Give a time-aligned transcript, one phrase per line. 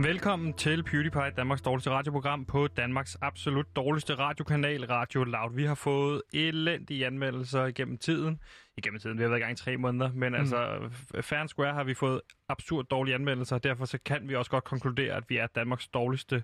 [0.00, 5.54] Velkommen til PewDiePie, Danmarks dårligste radioprogram på Danmarks absolut dårligste radiokanal, Radio Loud.
[5.54, 8.40] Vi har fået elendige anmeldelser igennem tiden.
[8.76, 10.34] Igennem tiden, vi har været i gang i tre måneder, men mm.
[10.34, 10.90] altså,
[11.20, 14.50] fair and square har vi fået absurd dårlige anmeldelser, og derfor så kan vi også
[14.50, 16.42] godt konkludere, at vi er Danmarks dårligste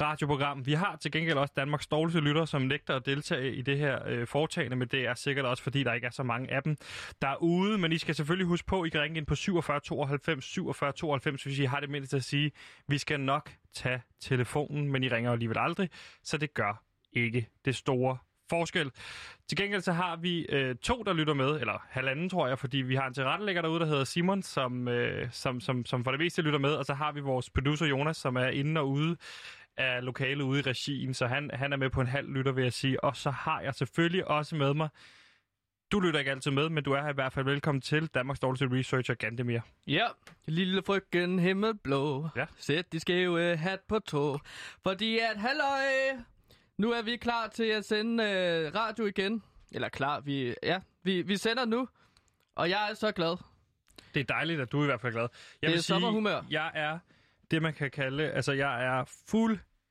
[0.00, 0.66] radioprogram.
[0.66, 3.98] Vi har til gengæld også Danmarks dårligste lytter, som nægter at deltage i det her
[4.06, 6.76] øh, foretagende, men det er sikkert også, fordi der ikke er så mange af dem
[7.22, 7.78] derude.
[7.78, 10.92] Men I skal selvfølgelig huske på, at I kan ringe ind på 47 92 47
[10.92, 12.52] 92, hvis I har det mindste at sige.
[12.88, 15.90] Vi skal nok tage telefonen, men I ringer jo alligevel aldrig,
[16.22, 18.18] så det gør ikke det store
[18.50, 18.90] forskel.
[19.48, 22.78] Til gengæld så har vi øh, to, der lytter med, eller halvanden tror jeg, fordi
[22.78, 26.20] vi har en tilrettelægger derude, der hedder Simon, som, øh, som, som, som for det
[26.20, 29.16] meste lytter med, og så har vi vores producer Jonas, som er inde og ude
[29.78, 32.62] af lokale ude i regien, så han, han er med på en halv lytter, vil
[32.64, 33.04] jeg sige.
[33.04, 34.88] Og så har jeg selvfølgelig også med mig,
[35.92, 38.40] du lytter ikke altid med, men du er her i hvert fald velkommen til Danmarks
[38.40, 39.60] dårligste researcher, Gandemir.
[39.86, 40.06] Ja,
[40.46, 42.46] lille frøken himmelblå, Ja.
[42.58, 44.40] sæt de skæve hat på tog,
[44.82, 46.22] fordi at halløj,
[46.78, 49.42] nu er vi klar til at sende øh, radio igen.
[49.72, 51.88] Eller klar, vi, ja, vi, vi sender nu,
[52.56, 53.36] og jeg er så glad.
[54.14, 55.28] Det er dejligt, at du er i hvert fald glad.
[55.62, 56.42] Jeg Det er sommerhumør.
[56.50, 56.98] jeg er
[57.50, 59.04] det, man kan kalde, altså jeg er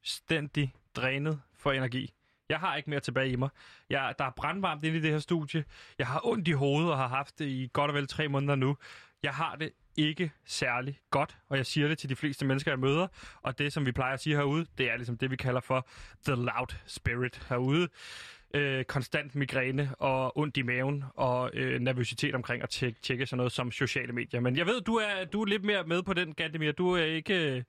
[0.08, 2.13] fuldstændig drænet for energi.
[2.50, 3.50] Jeg har ikke mere tilbage i mig.
[3.89, 5.64] Jeg, der er brandvarmt inde i det her studie.
[5.99, 8.55] Jeg har ondt i hovedet og har haft det i godt og vel tre måneder
[8.55, 8.77] nu.
[9.23, 12.80] Jeg har det ikke særlig godt, og jeg siger det til de fleste mennesker, jeg
[12.80, 13.08] møder.
[13.41, 15.88] Og det, som vi plejer at sige herude, det er ligesom det, vi kalder for
[16.25, 17.88] the loud spirit herude.
[18.53, 23.38] Øh, konstant migræne og ondt i maven og øh, nervøsitet omkring at tjekke, tjekke sådan
[23.38, 24.39] noget som sociale medier.
[24.39, 26.71] Men jeg ved, du er, du er lidt mere med på den, Gandemir.
[26.71, 27.64] Du er ikke øh,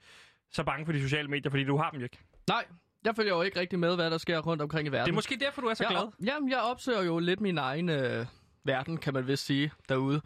[0.50, 2.19] så bange for de sociale medier, fordi du har dem jo ikke.
[2.48, 2.64] Nej,
[3.04, 5.06] jeg følger jo ikke rigtig med, hvad der sker rundt omkring i verden.
[5.06, 6.27] Det er måske derfor, du er så jeg, glad.
[6.27, 8.27] Jamen, jeg opsøger jo lidt min egen øh,
[8.64, 10.20] verden, kan man vist sige, derude.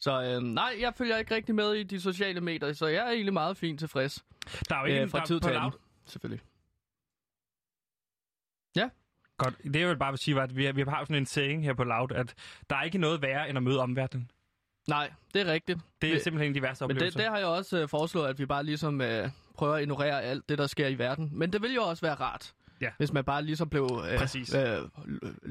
[0.00, 3.10] Så øh, nej, jeg følger ikke rigtig med i de sociale medier, så jeg er
[3.10, 4.24] egentlig meget fint tilfreds.
[4.68, 5.72] Der er jo ikke Øh, fra der, tid på til anden,
[6.06, 6.42] selvfølgelig.
[9.38, 9.54] Godt.
[9.64, 11.74] Det jeg vil bare sige, var, at vi, har- vi har sådan en saying her
[11.74, 12.34] på Loud, at
[12.70, 14.30] der er ikke noget værre end at møde omverdenen.
[14.88, 15.78] Nej, det er rigtigt.
[16.02, 17.20] Det er Men- simpelthen de værste Men det, oplevelser.
[17.20, 20.48] det har jeg også øh, foreslået, at vi bare ligesom øh, prøver at ignorere alt
[20.48, 21.30] det, der sker i verden.
[21.32, 22.90] Men det vil jo også være rart, Ja.
[22.98, 24.02] hvis man bare ligesom blev...
[24.12, 24.54] Øh, Præcis.
[24.54, 24.78] Øh,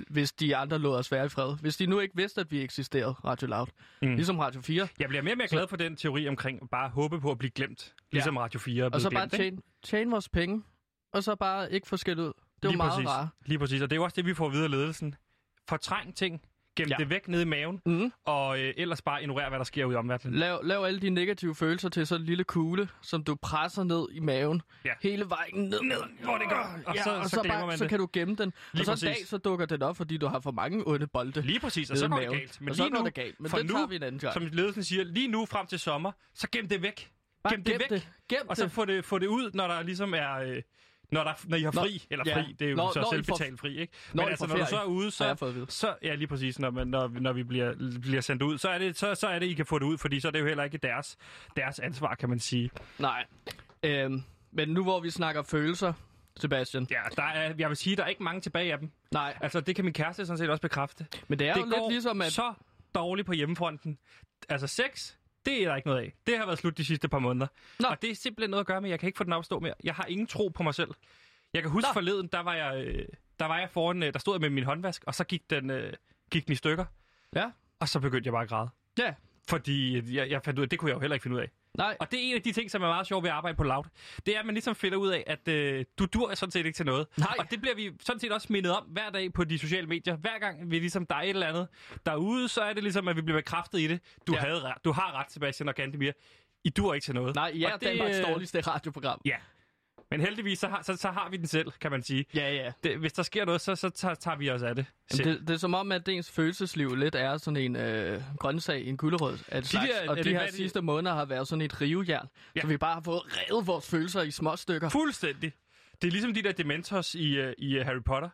[0.09, 1.55] hvis de andre lod os være i fred.
[1.61, 3.67] Hvis de nu ikke vidste, at vi eksisterede, Radio Loud.
[4.01, 4.15] Mm.
[4.15, 4.87] Ligesom Radio 4.
[4.99, 7.37] Jeg bliver mere og mere glad for den teori omkring bare at håbe på at
[7.37, 7.93] blive glemt.
[8.11, 9.43] Ligesom Radio 4 er Og så bare glemt, ikke?
[9.43, 10.63] tjene, tjene vores penge.
[11.13, 12.33] Og så bare ikke få skæld ud.
[12.63, 13.07] Det er jo meget præcis.
[13.09, 13.27] rart.
[13.45, 15.15] Lige præcis, og det er jo også det, vi får videre ledelsen.
[15.69, 16.41] Fortræng ting,
[16.77, 16.95] gem Ja.
[16.99, 18.11] det væk nede i maven, Mm.
[18.25, 20.39] og øh, ellers bare ignorere, hvad der sker ude i omverdenen.
[20.39, 24.07] Lav, lav alle de negative følelser til sådan en lille kugle, som du presser ned
[24.11, 24.61] i maven.
[24.85, 24.91] Ja.
[25.01, 25.81] Hele vejen ned.
[25.81, 26.79] Ned, hvor det gør.
[26.85, 27.89] Og ja, så- og så så, bare, man så det.
[27.89, 28.53] kan du gemme den.
[28.73, 29.07] Lige og så en præcis.
[29.07, 31.41] dag, så dukker den op, fordi du har for mange onde bolde.
[31.41, 32.61] Lige præcis, og så går det galt.
[32.61, 33.39] Men og så lige går nu, det galt.
[33.39, 34.33] Men for det nu, tager vi en anden gang.
[34.33, 37.11] som ledelsen siger, lige nu frem til sommer, så gem det væk.
[37.43, 37.89] Bare gem det væk.
[37.89, 38.07] Det.
[38.29, 40.33] Gem Og så få det, få det ud, når der ligesom er...
[40.35, 40.61] Øh,
[41.11, 42.35] når, der, når I har Når- fri, eller ja.
[42.41, 43.93] fri, det er jo Når- så når selvbetalt fri, ikke?
[44.13, 45.65] når Men altså, når du så er ude, så, vide.
[45.69, 48.77] så ja, lige præcis, når, man, når, når vi bliver, bliver sendt ud, så er,
[48.77, 50.45] det, så, så er det, I kan få det ud, fordi så er det jo
[50.45, 51.17] heller ikke deres,
[51.55, 52.69] deres ansvar, kan man sige.
[52.99, 53.25] Nej.
[53.83, 55.93] Øhm, men nu hvor vi snakker følelser,
[56.39, 56.87] Sebastian.
[56.91, 58.91] Ja, der er, jeg vil sige, der er ikke mange tilbage af dem.
[59.11, 61.05] Nej, Altså, det kan min kæreste sådan set også bekræfte.
[61.27, 62.31] men det er det jo lidt ligesom, at...
[62.31, 62.53] så
[62.95, 63.97] dårligt på hjemmefronten.
[64.49, 65.13] Altså, sex,
[65.47, 66.13] det er der ikke noget af.
[66.27, 67.47] Det har været slut de sidste par måneder.
[67.79, 67.87] Nå.
[67.87, 69.45] Og det er simpelthen noget at gøre med, jeg kan ikke få den op at
[69.45, 69.73] stå mere.
[69.83, 70.91] Jeg har ingen tro på mig selv.
[71.53, 71.93] Jeg kan huske Nå.
[71.93, 73.05] forleden, der var jeg, øh,
[73.39, 75.69] der var jeg foran, øh, der stod jeg med min håndvask, og så gik den,
[75.69, 75.93] øh,
[76.31, 76.85] gik den i stykker.
[77.35, 77.51] Ja.
[77.79, 78.69] Og så begyndte jeg bare at græde.
[78.97, 79.13] Ja.
[79.49, 81.41] Fordi øh, jeg, jeg fandt ud af, det kunne jeg jo heller ikke finde ud
[81.41, 81.49] af.
[81.77, 83.57] Nej, Og det er en af de ting, som er meget sjovt ved at arbejde
[83.57, 83.83] på Loud.
[84.25, 86.75] Det er, at man ligesom finder ud af, at øh, du dur sådan set ikke
[86.75, 87.07] til noget.
[87.17, 87.35] Nej.
[87.39, 90.15] Og det bliver vi sådan set også mindet om hver dag på de sociale medier.
[90.15, 91.67] Hver gang vi ligesom, der er et eller andet
[92.05, 93.99] derude, så er det ligesom, at vi bliver bekræftet i det.
[94.27, 94.39] Du, Ja.
[94.39, 96.11] havde, du har ret, Sebastian og Gandemir.
[96.63, 97.35] I dur ikke til noget.
[97.35, 99.21] nej, ja, Og det, Danmarks øh, dårligste radioprogram.
[99.25, 99.35] Ja.
[100.11, 102.25] Men heldigvis, så har, så, så har vi den selv, kan man sige.
[102.35, 102.71] Ja, ja.
[102.83, 104.85] Det, hvis der sker noget, så, så tager, tager vi os af det.
[105.19, 108.85] Jamen, det, det er som om, at ens følelsesliv lidt er sådan en øh, grøntsag,
[108.85, 109.37] en gulerod.
[109.47, 111.47] At de slags, der- og er de det- her er det- sidste måneder har været
[111.47, 112.27] sådan et rivejern.
[112.55, 112.61] Ja.
[112.61, 114.89] Så vi bare har fået revet vores følelser i små stykker.
[114.89, 115.53] Fuldstændig.
[116.01, 118.29] Det er ligesom de der Dementors i, uh, i uh, Harry Potter.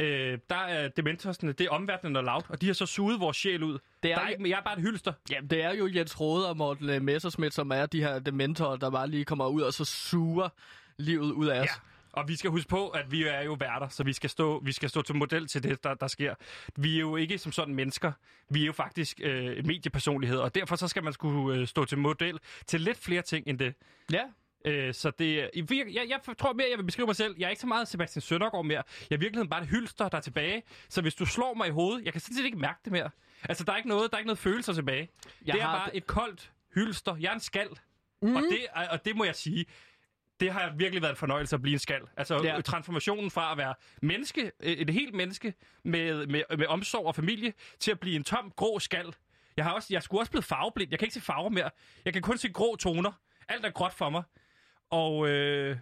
[0.00, 3.36] Øh, der er Dementorsene, det er omverdenen og Loud, og de har så suget vores
[3.36, 3.72] sjæl ud.
[3.72, 5.12] Det Der er, er ikke, jeg er bare et hylster.
[5.30, 8.76] Jamen, det er jo Jens Rode og Morten øh, Messerschmidt, som er de her dementorer,
[8.76, 10.48] der bare lige kommer ud og så suger
[10.98, 11.66] livet ud af os.
[11.66, 11.72] Ja.
[12.12, 14.72] Og vi skal huske på, at vi er jo værter, så vi skal stå, vi
[14.72, 16.34] skal stå til model til det, der, der sker.
[16.76, 18.12] Vi er jo ikke som sådan mennesker.
[18.50, 21.98] Vi er jo faktisk øh, mediepersonligheder, og derfor så skal man skulle øh, stå til
[21.98, 23.74] model til lidt flere ting end det.
[24.12, 24.22] ja.
[24.64, 27.34] Øh, så det, vir- jeg, jeg tror mere, jeg vil beskrive mig selv.
[27.38, 28.82] Jeg er ikke så meget Sebastian Søndergaard mere.
[29.10, 30.62] Jeg er i virkeligheden bare et hylster, der er tilbage.
[30.88, 33.10] Så hvis du slår mig i hovedet, jeg kan sådan set ikke mærke det mere.
[33.48, 35.08] Altså, der er ikke noget, der er ikke noget følelser tilbage.
[35.46, 37.16] Jeg det er har bare et koldt hylster.
[37.16, 37.68] Jeg er en skal.
[38.22, 38.30] Mhm.
[38.30, 38.36] Mm.
[38.36, 38.58] Og, det,
[38.90, 39.64] og det må jeg sige.
[40.40, 42.00] Det har virkelig været en fornøjelse at blive en skal.
[42.16, 42.60] Altså Ja.
[42.60, 45.54] transformationen fra at være menneske, øh, et helt menneske
[45.84, 49.14] med, med, med omsorg og familie, til at blive en tom, grå skal.
[49.56, 50.90] Jeg, har også, jeg skulle også blevet farveblind.
[50.90, 51.70] Jeg kan ikke se farver mere.
[52.04, 53.12] Jeg kan kun se grå toner.
[53.48, 54.22] Alt er gråt for mig.
[54.90, 55.76] Og øh,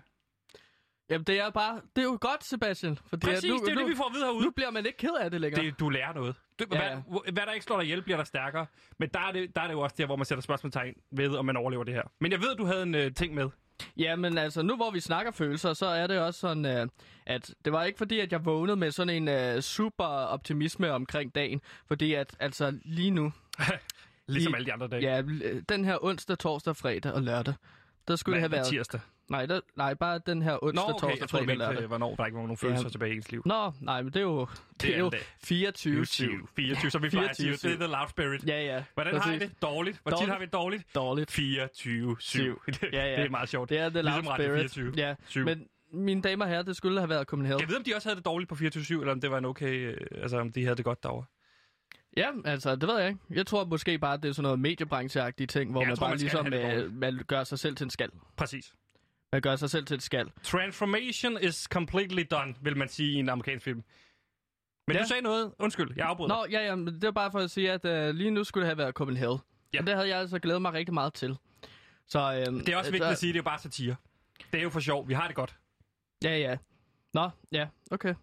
[1.10, 1.80] Jamen, det er bare...
[1.96, 2.98] Det er jo godt, Sebastian.
[3.06, 4.44] Fordi præcis, nu, det er nu, det, vi får at vide herude.
[4.44, 5.64] Nu bliver man ikke ked af det længere.
[5.64, 6.34] Det, du lærer noget.
[6.58, 6.88] Du, Ja, hvad,
[7.26, 7.32] ja.
[7.32, 8.66] hvad der ikke slår dig ihjel, bliver der stærkere.
[8.98, 11.36] Men der er, det, der er det jo også der, hvor man sætter spørgsmålstegn ved,
[11.36, 12.02] om man overlever det her.
[12.20, 13.50] Men jeg ved, du havde en øh, ting med.
[13.96, 16.86] Ja, men altså, nu hvor vi snakker følelser, så er det også sådan, øh,
[17.26, 21.34] at det var ikke fordi, at jeg vågnede med sådan en øh, super optimisme omkring
[21.34, 21.60] dagen.
[21.88, 23.32] Fordi at, altså, lige nu,
[24.28, 25.02] Ligesom I- alle de andre dage.
[25.02, 25.22] ja,
[25.68, 27.54] den her onsdag, torsdag, fredag og lørdag,
[28.08, 28.66] der skulle det have været...
[28.66, 29.00] Tirsdag.
[29.30, 30.92] Nej, der, nej, bare den her Nå, onsdag, okay.
[31.00, 32.90] torsdag, Jeg troede, fredag mente, øh, hvornår der ikke var nogen følelser Ja.
[32.90, 33.42] tilbage i ens liv.
[33.46, 34.46] Nå, nej, men det er jo,
[34.80, 35.20] det er er jo en dag.
[35.44, 37.46] 24 24, 24, som vi plejer at sige.
[37.48, 37.72] 24.
[37.72, 38.44] Det er the loud spirit.
[38.48, 38.84] Ja, ja.
[38.94, 39.50] Hvordan har I præcis.
[39.50, 39.62] det?
[39.62, 40.00] Dårligt.
[40.02, 40.94] Hvor tit har vi det dårligt?
[40.94, 41.30] Dårligt.
[41.30, 42.20] 24, 7.
[42.20, 42.62] Syv.
[42.92, 43.16] Ja, ja.
[43.16, 43.70] Det er meget sjovt.
[43.70, 44.70] Det er the loud Ligesom spirit.
[44.72, 44.92] 24.
[44.96, 45.44] Ja, Syv.
[45.44, 47.60] men mine damer og herrer, det skulle have været Copenhagen.
[47.60, 49.44] Jeg ved, om de også havde det dårligt på 24 eller om det var en
[49.44, 49.72] okay...
[49.74, 51.24] øh, Altså, om de havde det godt derovre.
[52.16, 53.20] Ja, altså, det ved jeg ikke.
[53.30, 56.04] Jeg tror måske bare, at det er sådan noget mediebrancheagtige ting, hvor Ja, man tror,
[56.06, 58.08] bare man ligesom det øh, man gør sig selv til en skal.
[58.36, 58.74] Præcis.
[59.34, 60.30] Man gør sig selv til et skal.
[60.42, 63.84] Transformation is completely done, vil man sige i en amerikansk film.
[64.86, 65.02] Men Ja.
[65.02, 65.52] du sagde noget.
[65.58, 66.34] Undskyld, jeg afbryder.
[66.34, 68.62] Nå, ja, ja, men det var bare for at sige, at øh, lige nu skulle
[68.62, 69.38] det have været Copenhagen.
[69.74, 69.80] Ja.
[69.80, 71.36] Og det havde jeg altså glædet mig rigtig meget til.
[72.06, 73.96] Så, øhm, Det er også vigtigt at sige, at det er bare satire.
[74.52, 75.08] Det er jo for sjov.
[75.08, 75.56] Vi har det godt.
[76.24, 76.56] Ja, ja.
[77.14, 78.14] Nå, ja, okay.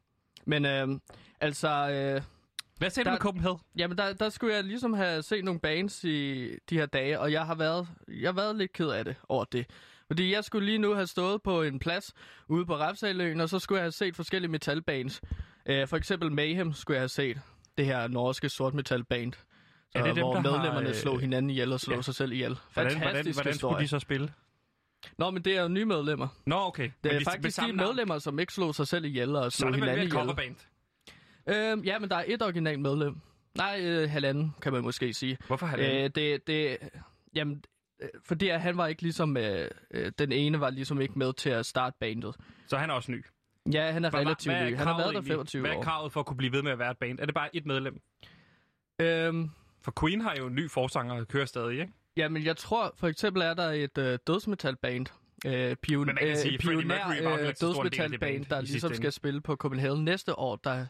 [0.46, 1.02] Men øhm,
[1.42, 2.22] altså, øh,
[2.78, 3.60] Hvad sagde du Der- med Copenhagen?
[3.78, 7.32] jamen der, der skulle jeg ligesom have set nogle bands i de her dage, og
[7.32, 9.66] jeg har været, jeg har været lidt ked af det over det.
[10.12, 12.14] Fordi jeg skulle lige nu have stået på en plads
[12.48, 15.22] ude på Refsaløen, og så skulle jeg have set forskellige metalbands.
[15.66, 17.42] Øh, for eksempel Mayhem skulle jeg have set.
[17.78, 19.34] Det her norske sort metalband.
[19.34, 19.40] Så,
[19.96, 22.02] Er det dem, hvor der har, medlemmerne øh, slog hinanden ihjel og slog ja.
[22.02, 22.58] sig selv ihjel.
[22.74, 23.74] Hvordan, Fantastisk hvordan, hvordan historie.
[23.74, 24.34] skulle de så spille?
[25.18, 26.28] Nå, men det er jo nye medlemmer.
[26.46, 26.84] Nå, okay.
[26.84, 27.78] Det Men er de- med faktisk de navn.
[27.78, 30.54] medlemmer, som ikke slog sig selv ihjel og Så er slog det vel hinanden et
[31.48, 31.72] ihjel.
[31.72, 33.16] Øhm, ja, men der er et originalt medlem.
[33.58, 35.38] Nej, øh, halvanden, kan man måske sige.
[35.48, 36.04] Hvorfor har det?
[36.04, 36.78] Øh, det, det,
[37.36, 37.64] jamen,
[38.26, 41.50] fordi at han var ikke ligesom, øh, øh, den ene var ligesom ikke med til
[41.50, 42.36] at starte bandet.
[42.68, 43.26] Så han er også ny.
[43.74, 44.78] Ja, han er Hvad- relativt hvad er ny.
[44.78, 45.32] Han har været der egentlig?
[45.32, 45.84] 25 Hvad er år.
[45.84, 47.20] kravet for at kunne blive ved med at være et band?
[47.20, 48.02] Er det bare et medlem?
[49.02, 49.50] Øhm,
[49.82, 51.94] For Queen har jo en ny forsanger og kører stadig, ikke?
[52.18, 55.06] jamen, jeg tror, for eksempel er der et øh, dødsmetalband.
[55.46, 58.94] Øh, pion, Men man kan sige, øh, vel øh, af det dødsmetalband, band der ligesom
[58.94, 60.86] skal spille på Copenhagen næste år, der,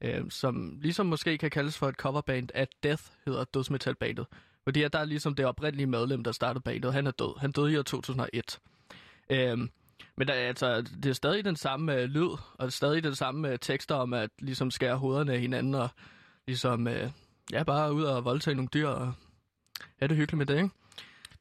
[0.00, 4.26] øh, som ligesom måske kan kaldes for et coverband af Death, hedder dødsmetalbandet.
[4.64, 6.92] Fordi at der er ligesom det oprindelige medlem, der startede bandet.
[6.92, 7.40] Han er død.
[7.40, 8.58] Han døde i år 2001.
[9.30, 9.70] Øhm,
[10.16, 13.04] men der, er altså, det er stadig den samme øh, lyd, og det er stadig
[13.04, 15.88] den samme øh, tekster om at ligesom skære hovederne af hinanden, og
[16.46, 17.10] ligesom, øh,
[17.52, 19.12] ja, bare ud og voldtage nogle dyr, og
[20.00, 20.74] ja, det er hyggeligt med det, ikke?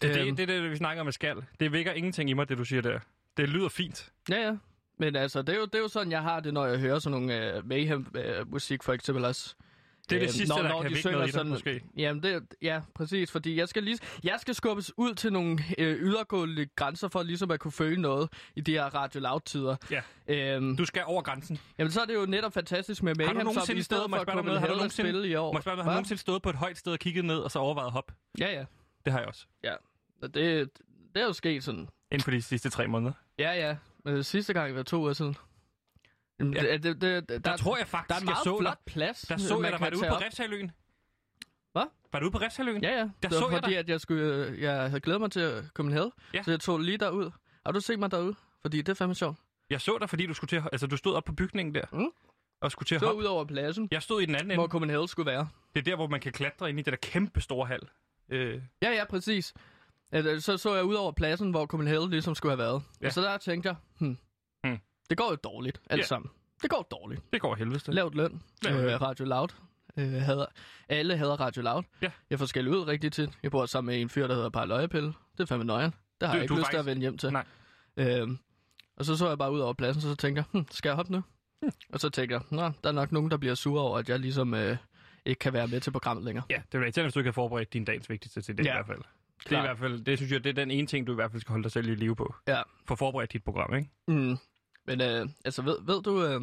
[0.02, 1.44] Det Øhm, det, det, det, vi snakker om med skal.
[1.60, 3.00] Det vækker ingenting i mig, det du siger der.
[3.38, 4.12] Det lyder fint.
[4.30, 4.58] Ja, ja.
[4.98, 7.00] Men altså, det er, jo, det er jo sådan, jeg har det, når jeg hører
[7.00, 9.56] sådan nogle uh, Mayhem-musik, for eksempel også.
[10.10, 11.52] Det er det Øhm, sidste, når- der når kan de synger noget i dig, sådan-
[11.52, 11.82] måske.
[11.98, 15.96] Jamen, det, ja, præcis, fordi jeg skal, lige, jeg skal skubbes ud til nogle øh,
[16.02, 19.76] ydergående grænser for ligesom at kunne føle noget i de her Radio Loud-tider.
[19.92, 20.02] Ja.
[20.56, 21.60] Øhm, Du skal over grænsen.
[21.78, 24.60] jamen, så er det jo netop fantastisk med Mayhem, som i stedet for at kunne
[24.60, 25.52] have at spille i år.
[25.54, 27.52] Må jeg spørge, har du nogensinde stået på et højt sted og kigget ned, og
[27.52, 28.12] så overvejet hop?
[28.40, 28.66] Ja, ja.
[29.06, 29.46] Det har jeg også.
[29.64, 29.74] ja.
[30.22, 30.70] Og Det,
[31.16, 31.88] det er jo sket sådan.
[32.12, 33.12] Inden for de sidste tre måneder.
[33.40, 33.76] Ja, ja.
[34.06, 35.36] Men sidste gang var to uger siden.
[36.44, 36.78] Jamen, Ja.
[36.78, 38.74] det, det, det, der, Der, tror jeg der er faktisk, en jeg meget så flot
[38.78, 38.94] dig.
[38.94, 39.22] plads.
[39.22, 39.82] Der så jeg dig.
[39.82, 40.16] Var du ude på.
[40.16, 40.72] Refshaløen?
[41.72, 41.84] Hvad?
[42.14, 42.84] Var du ude på Refshaløen?
[42.84, 42.98] Ja, ja.
[43.00, 43.80] Der det så var jeg fordi, dig.
[43.80, 46.12] at jeg, skulle, jeg havde glædet mig til at komme ned.
[46.34, 46.44] Ja.
[46.44, 47.32] Så jeg tog lige derud.
[47.66, 48.36] Har du set mig derude?
[48.62, 49.38] Fordi det er fandme sjovt.
[49.70, 51.86] Jeg så dig, fordi du skulle til at, altså, du stod op på bygningen der.
[51.92, 52.10] Mm.
[52.62, 53.20] Og skulle til at Så hoppe.
[53.22, 54.72] ud over pladsen, Jeg stod i den anden hvor ende.
[54.72, 55.48] Copenhagen skulle være.
[55.74, 57.80] Det er der, hvor man kan klatre ind i det der kæmpe store hal.
[58.30, 59.54] Øh, Ja, ja, præcis.
[60.12, 62.84] At, Så så jeg ud over pladsen, hvor Copenhagen ligesom skulle have været.
[63.02, 63.08] Ja.
[63.08, 64.18] Og så der tænkte jeg, Hmm.
[65.10, 66.06] Det går jo dårligt, alt Ja.
[66.06, 66.32] sammen.
[66.62, 67.22] Det går dårligt.
[67.34, 67.94] det går helvedes til.
[67.94, 68.42] Lavt løn.
[68.64, 68.90] Lavt løn.
[68.90, 69.48] Øh, Radio Loud.
[69.98, 70.46] Øh, hader,
[70.90, 71.84] alle hader Radio Loud.
[72.02, 72.12] Ja.
[72.30, 73.30] Jeg får skæld ud rigtig tit.
[73.44, 75.08] Jeg bor sammen med en fyr, der hedder Par Løjepille.
[75.08, 75.94] Det er fandme nøjeren.
[76.22, 77.32] Det har Du- jeg ikke lyst til at vende hjem til.
[77.32, 77.46] Nej.
[77.98, 78.38] Øhm,
[78.98, 81.12] og så så jeg bare ud over pladsen, så tænkte jeg, hm, skal jeg hoppe
[81.12, 81.24] nu?
[81.62, 81.70] Hm.
[81.94, 84.20] Og så tænkte jeg, nå, der er nok nogen, der bliver sure over, at jeg
[84.20, 84.78] ligesom øh,
[85.26, 86.46] ikke kan være med til programmet længere.
[86.50, 88.72] Ja, det er rigtigt, hvis du ikke har forberedt din dagens vigtigste til det Ja.
[88.72, 89.02] i hvert fald.
[89.50, 91.16] Det er i hvert fald, det synes jeg, det er den ene ting, du i
[91.16, 92.36] hvert fald skal holde dig selv i live på.
[92.48, 92.62] Ja.
[92.88, 93.90] For forberedt dit program, ikke?
[94.08, 94.38] Mm.
[94.86, 96.26] Men øh, altså, ved, ved du...
[96.26, 96.42] Øh,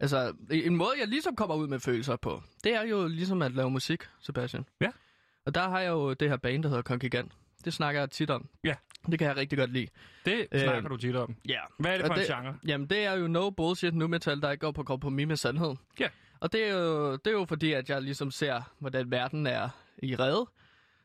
[0.00, 3.52] altså, en måde, jeg ligesom kommer ud med følelser på, det er jo ligesom at
[3.52, 4.64] lave musik, Sebastian.
[4.80, 4.90] Ja.
[5.46, 7.32] Og der har jeg jo det her band, der hedder Kongigant.
[7.64, 8.48] Det snakker jeg tit om.
[8.64, 8.74] Ja.
[9.10, 9.86] Det kan jeg rigtig godt lide.
[10.24, 11.36] Det Øh, snakker du tit om.
[11.48, 11.58] Ja.
[11.78, 12.56] Hvad er det og for en det- genre?
[12.66, 15.74] Jamen, det er jo no bullshit nu metal, der ikke går på kompromis med sandhed.
[16.00, 16.08] Ja.
[16.40, 19.68] Og det er, jo, det er jo fordi, at jeg ligesom ser, hvordan verden er
[20.02, 20.46] i redde.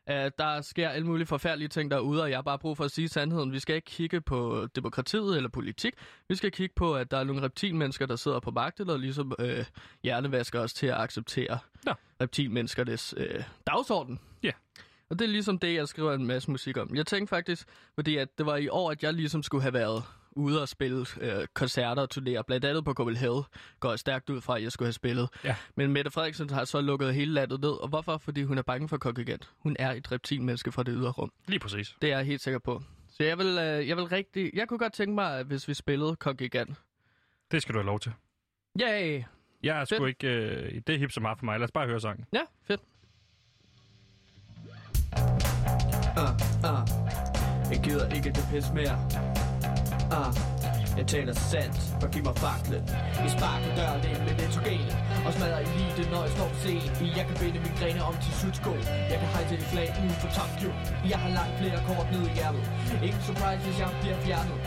[0.09, 2.91] Uh, der sker alle mulige forfærdelige ting derude, og jeg har bare brug for at
[2.91, 3.51] sige sandheden.
[3.51, 5.93] Vi skal ikke kigge på demokratiet eller politik.
[6.29, 9.33] Vi skal kigge på, at der er nogle reptilmennesker, der sidder på magten, og ligesom
[9.39, 9.47] uh,
[10.03, 11.93] hjernevasker os til at acceptere Ja.
[12.21, 14.19] reptilmenneskernes uh, dagsorden.
[14.43, 14.51] Ja.
[15.09, 16.95] Og det er ligesom det, jeg skriver en masse musik om.
[16.95, 20.03] Jeg tænkte faktisk, fordi at det var i år, at jeg ligesom skulle have været
[20.37, 22.41] ude og spille øh, koncerter og turnéer.
[22.41, 23.41] Blandt andet på Cobble Hill
[23.79, 25.29] går jeg stærkt ud fra, at jeg skulle have spillet.
[25.43, 25.55] Ja.
[25.75, 27.69] Men Mette Frederiksen har så lukket hele landet ned.
[27.69, 28.17] Og hvorfor?
[28.17, 29.49] Fordi hun er bange for kongigant.
[29.59, 31.31] Hun er et reptilmenneske fra det ydre rum.
[31.47, 31.95] Lige præcis.
[32.01, 32.83] Det er jeg helt sikker på.
[33.09, 34.51] Så jeg vil, øh, jeg vil rigtig...
[34.53, 36.77] Jeg kunne godt tænke mig, at hvis vi spillede kongigant.
[37.51, 38.11] Det skal du have lov til.
[38.81, 39.23] Yay!
[39.63, 40.09] Jeg er sgu Fedt.
[40.09, 40.27] ikke...
[40.27, 41.59] Øh, det er hip så meget for mig.
[41.59, 42.25] Lad os bare høre sangen.
[42.33, 42.81] Ja, fedt.
[46.17, 46.23] Uh,
[46.71, 46.89] uh.
[47.71, 49.46] Jeg gider ikke det pis mere.
[50.11, 50.57] Uh.
[50.97, 52.83] Jeg taler sandt, og giv mig faklen.
[53.23, 54.89] Vi sparker døren ind med nitrogen
[55.25, 58.33] Og smadrer elite, når jeg står på scenen Jeg kan binde mine grene om til
[58.41, 58.71] sudsko
[59.11, 60.69] Jeg kan hejse et flag uden for Tokyo
[61.11, 62.63] Jeg har langt flere kort ned i hjertet
[63.07, 64.57] Ingen surprise, hvis jeg bliver fjernet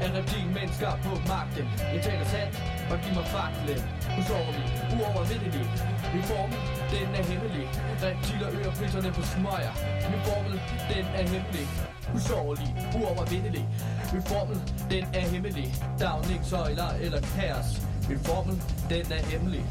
[0.00, 1.66] er Af mennesker på magten.
[1.94, 2.54] Jeg taler sandt,
[2.90, 3.82] og giv mig faklen.
[4.16, 4.64] Nu sover vi,
[4.96, 5.66] uovervindelig
[6.14, 6.58] Min formel,
[6.94, 7.66] den er hemmelig.
[8.02, 9.74] Reptiler øger priserne på smøger.
[10.10, 10.52] Min formel,
[10.90, 11.66] den er hemmelig.
[12.14, 13.64] Usårlig, uovervindelig
[14.12, 14.58] Min formel,
[14.90, 15.74] den er hemmelig.
[16.00, 17.68] Downing, søjler eller kaos.
[18.08, 19.64] Min formel, den er hemmelig.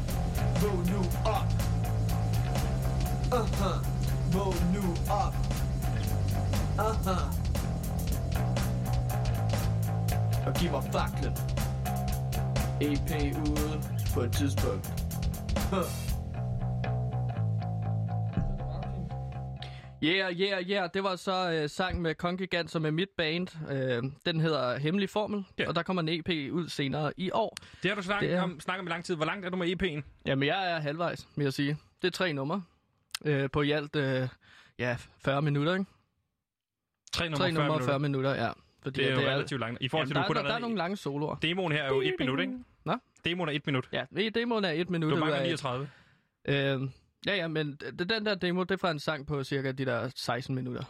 [0.60, 1.00] Våg nu
[1.36, 1.48] op.
[3.40, 3.72] Aha.
[4.32, 4.84] Våg nu
[5.24, 5.34] op.
[6.78, 7.47] Aha.
[10.48, 11.32] Og giv mig faklen
[12.80, 13.82] EP ude
[14.14, 14.86] på et tidspunkt.
[20.04, 20.90] Yeah, yeah, yeah.
[20.94, 23.70] Det var så øh, sang med Kongigant, som er mit band.
[23.70, 25.68] Øh, den hedder Hemmelig Formel, Ja.
[25.68, 27.56] og der kommer en EP ud senere i år.
[27.82, 29.16] Det har du snakket, er- om, snakket om i lang tid.
[29.16, 30.02] Hvor langt er du med EP'en?
[30.26, 31.76] Jamen, jeg er halvvejs, vil jeg sige.
[32.02, 32.62] Det er tre numre.
[33.24, 34.28] Øh, på i alt, øh,
[34.78, 35.84] ja, 40 minutter, ikke?
[37.12, 37.86] Tre nummer, Tre 40 numre og minutter.
[37.86, 38.50] 40 minutter, ja.
[38.82, 39.82] Fordi Det er jo at relativt langt.
[39.82, 41.34] I forhold Jamen, til, der, du kun der, har der er nogle lange soloer.
[41.36, 42.52] Demoen her er jo et minut, ikke?
[42.84, 42.94] Nå?
[43.24, 43.88] Demoen er et minut.
[43.92, 44.04] Ja,
[44.34, 45.10] demoen er et minut.
[45.12, 45.88] Du mangler af- 39.
[46.48, 46.54] Øh,
[47.26, 49.84] ja, ja, men det, den der demo, det er fra en sang på cirka de
[49.84, 50.82] der 16 minutter.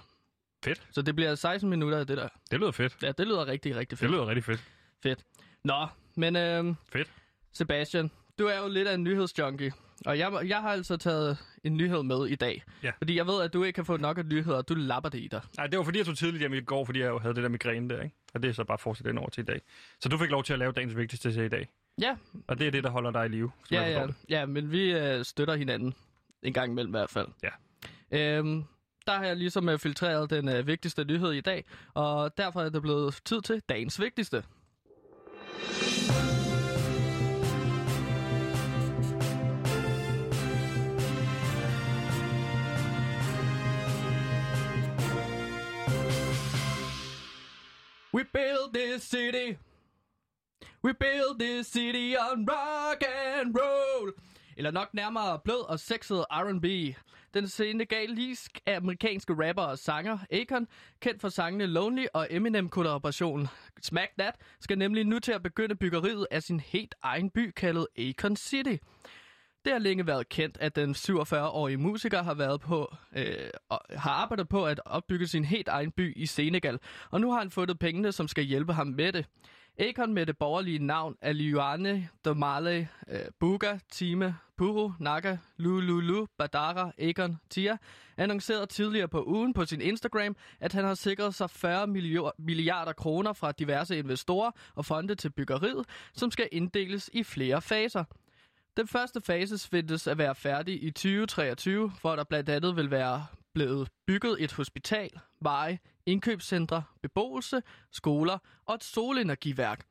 [0.64, 0.82] Fedt.
[0.92, 2.28] Så det bliver 16 minutter af det der.
[2.50, 2.96] Det lyder fedt.
[3.02, 4.10] Ja, det lyder rigtig, rigtig Det fedt.
[4.10, 4.64] lyder rigtig fedt.
[5.02, 5.24] Fedt.
[5.64, 7.10] Nå, men øh, Fedt.
[7.52, 9.72] Sebastian, du er jo lidt af en nyhedsjunkie.
[10.06, 12.62] Og jeg, jeg har altså taget en nyhed med i dag.
[12.82, 12.92] Ja.
[12.98, 15.18] Fordi jeg ved, at du ikke kan få nok af nyheder, og du lapper det
[15.18, 15.40] i dig.
[15.56, 17.48] Nej, det var fordi, jeg tog tidligt hjem i går, fordi jeg havde det der
[17.48, 18.16] migræne der, ikke?
[18.34, 19.60] Og det er så bare fortsat den over til i dag.
[20.00, 21.68] Så du fik lov til at lave dagens vigtigste til i dag.
[22.00, 22.16] Ja,
[22.48, 23.50] Og det er det, der holder dig i live.
[23.70, 24.14] ja, ja, det.
[24.28, 25.94] ja men vi øh, støtter hinanden.
[26.42, 27.26] En gang imellem i hvert fald.
[27.42, 28.38] Ja.
[28.38, 28.64] Øhm,
[29.06, 31.64] der har jeg ligesom øh, filtreret den øh, vigtigste nyhed i dag,
[31.94, 34.42] og derfor er det blevet tid til dagens vigtigste.
[48.14, 49.58] We build this city.
[50.82, 54.12] We build this city on rock and roll.
[54.56, 56.96] Eller nok nærmere blød og sexet R&B.
[57.34, 60.68] Den senegalisk amerikanske rapper og sanger Akon,
[61.00, 63.48] kendt for sangene Lonely og Eminem-kollaborationen
[63.82, 67.86] Smack That, skal nemlig nu til at begynde byggeriet af sin helt egen by kaldet
[67.98, 68.76] Akon City.
[69.68, 73.34] Det har længe været kendt, at den 47-årige musiker har været på øh,
[73.90, 76.78] har arbejdet på at opbygge sin helt egen by i Senegal,
[77.10, 79.26] og nu har han fundet pengene, som skal hjælpe ham med det.
[79.78, 87.38] Akon med det borgerlige navn Aliouane Domale øh, Buga Time Puru Naga Lululu Badara Akon
[87.50, 87.76] Tia
[88.16, 91.86] annoncerede tidligere på ugen på sin Instagram, at han har sikret sig 40
[92.38, 98.04] milliarder kroner fra diverse investorer og fonde til byggeriet, som skal inddeles i flere faser.
[98.78, 103.26] Den første fase ventes at være færdig i 2023, hvor der blandt andet vil være
[103.54, 109.84] blevet bygget et hospital, veje, indkøbscentre, beboelse, skoler og et solenergiværk.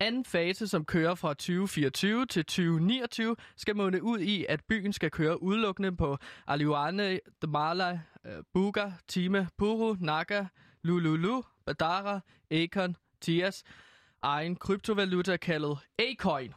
[0.00, 5.10] Anden fase, som kører fra 2024 til 2029, skal munde ud i, at byen skal
[5.10, 10.44] køre udelukkende på Aliwane, Damala, øh, Buga, Time, Puru, Naga,
[10.82, 13.64] Lululu, Badara, Akon, Tias
[14.22, 16.54] egen kryptovaluta kaldet A-Coin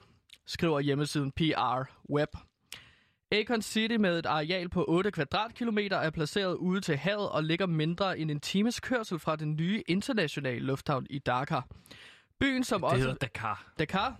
[0.47, 2.29] skriver hjemmesiden PR Web.
[3.31, 7.65] Akon City med et areal på 8 kvadratkilometer er placeret ude til havet og ligger
[7.65, 11.67] mindre end en times kørsel fra den nye internationale lufthavn i Dakar.
[12.39, 12.97] Byen, som Det også...
[12.99, 13.71] hedder Dakar.
[13.79, 14.15] Dakar?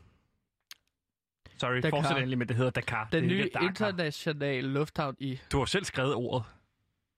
[1.58, 1.90] Sorry, Dakar.
[1.90, 3.08] fortsæt endelig, men det hedder Dakar.
[3.12, 3.68] Den det nye Dakar.
[3.70, 5.40] internationale lufthavn i...
[5.52, 6.46] Du har selv skrevet ordet.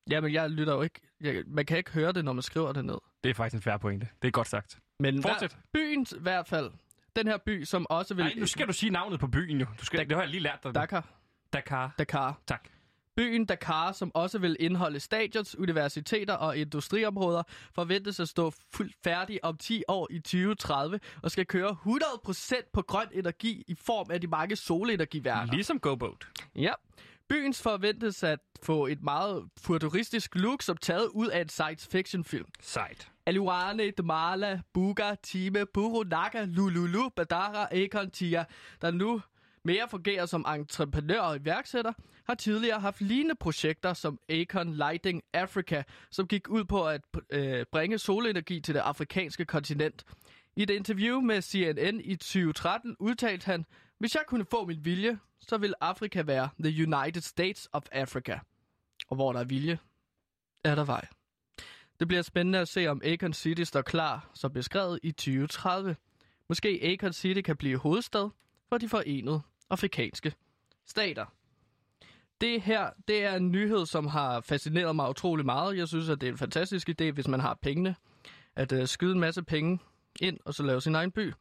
[0.10, 1.02] Jamen, jeg lytter jo ikke...
[1.22, 2.98] Jeg, man kan ikke høre det, når man skriver det ned.
[3.24, 4.08] Det er faktisk en færre pointe.
[4.22, 4.80] Det er godt sagt.
[5.00, 5.52] Men Fortsæt.
[5.52, 6.72] Hver, byen i hvert fald...
[7.20, 8.26] Den her by, som også vil...
[8.26, 9.66] Nej, nu skal du sige navnet på byen jo.
[9.80, 10.76] Du skal, det har jeg lige lært dig.
[10.76, 11.08] Dakar.
[11.54, 11.96] Dakar.
[11.98, 12.40] Dakar.
[12.48, 12.70] Tak.
[13.16, 17.44] Byen Dakar, som også vil indeholde stadions, universiteter og industriområder,
[17.76, 22.82] forventes at stå fuldt færdig om 10 år i 2030 og skal køre 100% på
[22.82, 25.54] grøn energi i form af de mange solenergiværker.
[25.54, 26.28] Ligesom GoBoat.
[26.56, 26.74] Ja.
[27.30, 32.24] Byen forventes at få et meget futuristisk look, som taget ud af en science fiction
[32.24, 32.46] film.
[32.62, 33.12] Sejt.
[33.30, 38.46] Aluane, Demala, Buga, Time, Buru, Naga, Lululu, Badara, Ekon, Tia,
[38.82, 39.22] der nu
[39.64, 41.94] mere fungerer som entreprenør og iværksætter,
[42.26, 47.66] har tidligere haft lignende projekter som Acon Lighting Africa, som gik ud på at øh,
[47.72, 50.04] bringe solenergi til det afrikanske kontinent.
[50.56, 53.66] I et interview med CNN i 2013 udtalte han,
[54.00, 58.40] hvis jeg kunne få min vilje, så vil Afrika være the United States of Africa.
[59.08, 59.80] Og hvor der er vilje,
[60.64, 61.08] er der vej.
[62.00, 65.96] Det bliver spændende at se, om Akon City står klar, som beskrevet i 2030.
[66.50, 68.30] Måske Akon City kan blive hovedstad
[68.70, 70.34] for de forenede afrikanske
[70.86, 71.26] stater.
[72.42, 75.78] Det her, det er en nyhed, som har fascineret mig utrolig meget.
[75.78, 77.96] Jeg synes, at det er en fantastisk idé, hvis man har pengene,
[78.56, 79.80] at uh, skyde en masse penge
[80.22, 81.34] ind og så lave sin egen by.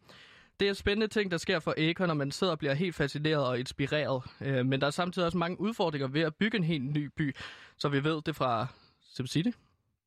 [0.60, 3.46] Det er spændende ting, der sker for Akon, når man sidder og bliver helt fascineret
[3.46, 4.22] og inspireret.
[4.40, 7.36] Uh, men der er samtidig også mange udfordringer ved at bygge en helt ny by,
[7.76, 8.66] så vi ved det fra
[9.00, 9.50] SimCity.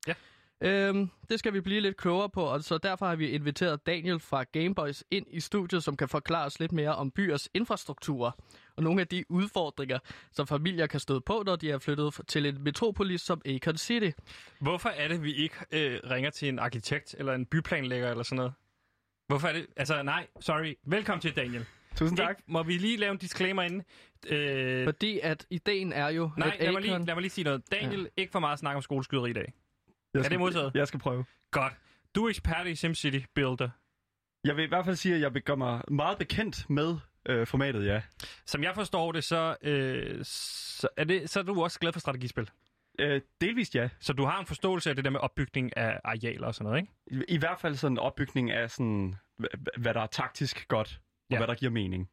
[0.07, 0.13] Ja.
[0.63, 4.19] Øhm, det skal vi blive lidt klogere på, og så derfor har vi inviteret Daniel
[4.19, 8.31] fra Gameboys ind i studiet, som kan forklare os lidt mere om byers infrastrukturer
[8.75, 9.99] og nogle af de udfordringer,
[10.31, 14.09] som familier kan støde på, når de er flyttet til en metropolis som Akon City.
[14.59, 18.35] Hvorfor er det, vi ikke øh, ringer til en arkitekt eller en byplanlægger eller sådan
[18.35, 18.53] noget?
[19.27, 19.67] Hvorfor er det?
[19.77, 20.73] Altså, nej, sorry.
[20.85, 21.65] Velkommen til, Daniel.
[21.95, 22.29] Tusind tak.
[22.29, 23.83] Ikke, må vi lige lave en disclaimer inden?
[24.27, 26.81] Øh, Fordi at ideen er jo, nej, at lad mig, Akon...
[26.81, 27.71] lige, lad mig lige sige noget.
[27.71, 28.21] Daniel, ja.
[28.21, 29.53] ikke for meget snak om skoleskyderi i dag.
[30.13, 30.71] Jeg Er skal, det modtaget?
[30.75, 31.25] Jeg skal prøve.
[31.51, 31.73] Godt.
[32.15, 33.69] Du er ekspert i SimCity Builder.
[34.43, 37.85] Jeg vil i hvert fald sige, at jeg gøre mig meget bekendt med øh, formatet,
[37.85, 38.01] ja.
[38.45, 41.99] Som jeg forstår det, så, øh, så, er det, så er du også glad for
[41.99, 42.49] strategispil.
[42.99, 43.89] Øh, delvist ja.
[43.99, 46.81] Så du har en forståelse af det der med opbygning af arealer og sådan noget,
[46.81, 46.93] ikke?
[47.29, 50.99] I, I hvert fald sådan en opbygning af sådan, hva- hvad der er taktisk godt,
[50.99, 51.37] og Ja.
[51.37, 52.09] hvad der giver mening.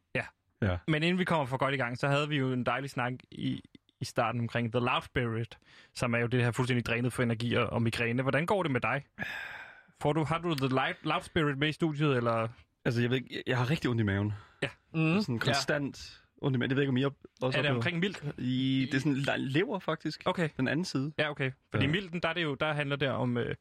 [0.87, 3.13] Men inden vi kommer for godt i gang, så havde vi jo en dejlig snak
[3.31, 3.63] i,
[4.01, 5.57] i starten omkring The Loud Spirit,
[5.93, 8.21] som er jo det her fuldstændig drænet for energi og, og migræne.
[8.21, 9.03] Hvordan går det med dig?
[10.01, 12.47] Får du, har du The Loud, Loud Spirit med i studiet, eller?
[12.85, 14.33] Altså, jeg, ved, ikke, jeg har rigtig ondt i maven.
[14.93, 16.69] Mm, Sådan konstant ondt i maven.
[16.69, 17.03] Det ved ikke, om I
[17.41, 18.23] også Er det omkring mildt?
[18.37, 20.21] I, det er sådan lever, faktisk.
[20.25, 21.11] Okay, Den anden side.
[21.17, 21.51] ja okay.
[21.71, 21.91] Fordi Ja.
[21.91, 23.55] milten, der, er det jo, der handler det om øh,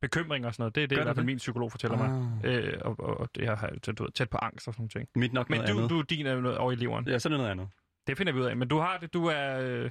[0.00, 0.74] bekymring og sådan noget.
[0.74, 2.28] Det er det, Gør i hvert fald min psykolog fortæller mig.
[2.44, 2.64] Ah.
[2.64, 5.08] Øh, og, og, og det har jeg tæt, tæt på angst og sådan nogle ting.
[5.14, 5.90] Mit nok Men noget du, andet.
[5.90, 7.08] du, din er noget over i leveren.
[7.08, 7.68] Ja, så er det noget andet.
[8.06, 8.56] Det finder vi ud af.
[8.56, 9.90] Men du har det, du er, øh,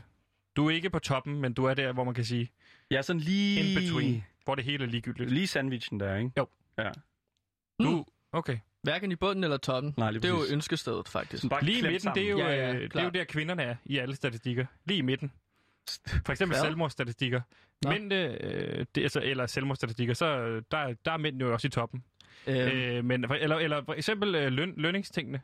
[0.55, 2.51] du er ikke på toppen, men du er der, hvor man kan sige
[2.89, 3.59] Jeg er sådan lige...
[3.59, 5.31] in between, hvor det hele er ligegyldigt.
[5.31, 6.31] Lige sandwichen der, ikke?
[6.37, 6.47] Jo.
[6.77, 6.91] Ja.
[7.83, 8.57] Du, okay.
[8.83, 9.93] Hverken i bunden eller toppen.
[9.97, 11.49] Nej, lige Det er jo ønskestedet, faktisk.
[11.49, 13.75] Bare Lige midten, det er jo, Ja, ja, øh, det er jo der kvinderne er
[13.85, 14.65] i alle statistikker.
[14.85, 15.31] Lige i midten.
[16.25, 16.65] For eksempel Hvad?
[16.65, 17.41] selvmordsstatistikker.
[17.83, 17.89] Nå.
[17.89, 22.03] Mændene, øh, det, altså, eller selvmordsstatistikker, så der, der er mændene jo også i toppen.
[22.47, 25.41] Øhm, Øh, men, for, eller, eller for eksempel øh, løn, lønningstingene.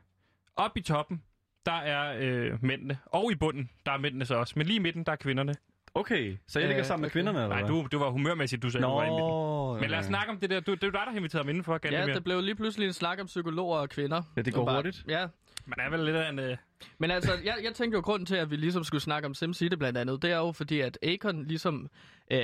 [0.56, 1.24] Op i toppen,
[1.68, 2.98] der er øh, mændene.
[3.06, 4.54] Og i bunden, der er mændene så også.
[4.58, 5.56] Men lige i midten, der er kvinderne.
[5.96, 7.70] Okay, så jeg ligger Øh, sammen med kvinderne, eller Nej, hvad?
[7.70, 9.18] du, du var humørmæssigt, du sagde, du var i midten.
[9.20, 10.08] Nå, Men lad os ja.
[10.08, 10.60] snakke om det der.
[10.60, 12.14] Du, det er jo dig, der har inviteret ham indenfor, ja, Gantemir.
[12.14, 14.22] det blev lige pludselig en snak om psykologer og kvinder.
[14.38, 15.04] Ja, det går bare- hurtigt.
[15.08, 15.28] Ja,
[15.66, 16.40] Man er vel lidt af en...
[16.40, 16.58] Øh,
[16.98, 19.76] men altså, jeg, jeg tænkte jo, grunden til, at vi ligesom skulle snakke om SimCity
[19.76, 21.90] blandt andet, det er jo fordi, at Akon ligesom
[22.32, 22.40] øh,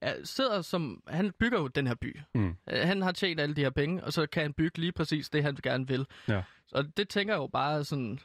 [0.00, 1.02] er, sidder som...
[1.08, 2.20] Han bygger jo den her by.
[2.34, 2.48] Mm.
[2.70, 5.28] Øh, Han har tjent alle de her penge, og så kan han bygge lige præcis
[5.30, 6.06] det, han gerne vil.
[6.28, 6.42] Ja.
[6.72, 8.18] Og det tænker jeg jo bare sådan...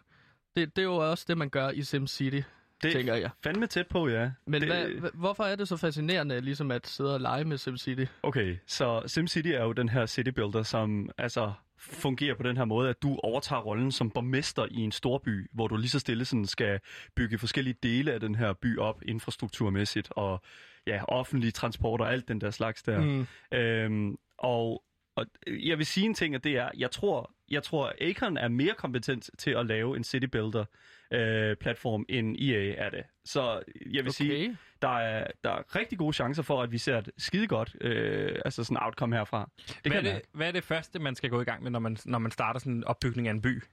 [0.55, 2.39] Det, det er jo også det, man gør i SimCity,
[2.83, 3.29] Det tænker jeg.
[3.43, 4.31] fandme tæt på, ja.
[4.47, 7.57] Men det, hvad, hva- hvorfor er det så fascinerende ligesom at sidde og lege med
[7.57, 8.05] SimCity?
[8.23, 12.65] Okay, så SimCity er jo den her city builder, som altså fungerer på den her
[12.65, 16.25] måde, at du overtager rollen som borgmester i en storby, hvor du lige så stille
[16.25, 16.79] sådan skal
[17.15, 20.41] bygge forskellige dele af den her by op, infrastrukturmæssigt, og
[20.87, 22.99] ja, offentlige transport og alt den der slags der.
[23.01, 23.27] Mm.
[23.57, 24.83] Øhm, og,
[25.15, 28.47] og jeg vil sige en ting, at det er, jeg tror, jeg tror Akon er
[28.47, 30.65] mere kompetent til at lave en city builder
[31.11, 33.03] øh, platform end EA er det.
[33.25, 34.11] Så jeg vil okay.
[34.11, 37.75] sige, der er, der er rigtig gode chancer for, at vi ser et skide godt
[37.81, 39.49] øh, altså sådan outcome herfra.
[39.57, 40.29] Det hvad, er kan det, det...
[40.33, 42.59] hvad er det første, man skal gå i gang med, når man, når man starter
[42.59, 43.63] sådan en opbygning af en by?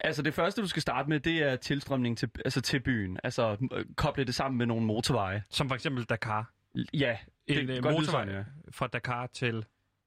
[0.00, 3.18] Altså det første, du skal starte med, det er tilstrømning til, altså til byen.
[3.24, 5.42] Altså øh, koble det sammen med nogle motorveje.
[5.50, 6.52] Som for eksempel Dakar.
[6.92, 8.44] Ja, En det øh, motorvej sådan, ja.
[8.70, 9.64] fra Dakar til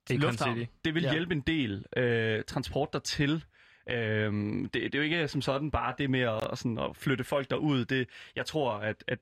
[0.10, 0.58] Akon lufthavn.
[0.58, 0.72] City.
[0.86, 1.12] Det vil Ja.
[1.12, 1.86] hjælpe en del.
[1.98, 3.44] Øh, transport dertil.
[3.92, 7.24] Øhm, det, det er jo ikke som sådan bare det med at, sådan, at flytte
[7.24, 7.86] folk derud.
[7.86, 9.20] Det, jeg tror, at, at,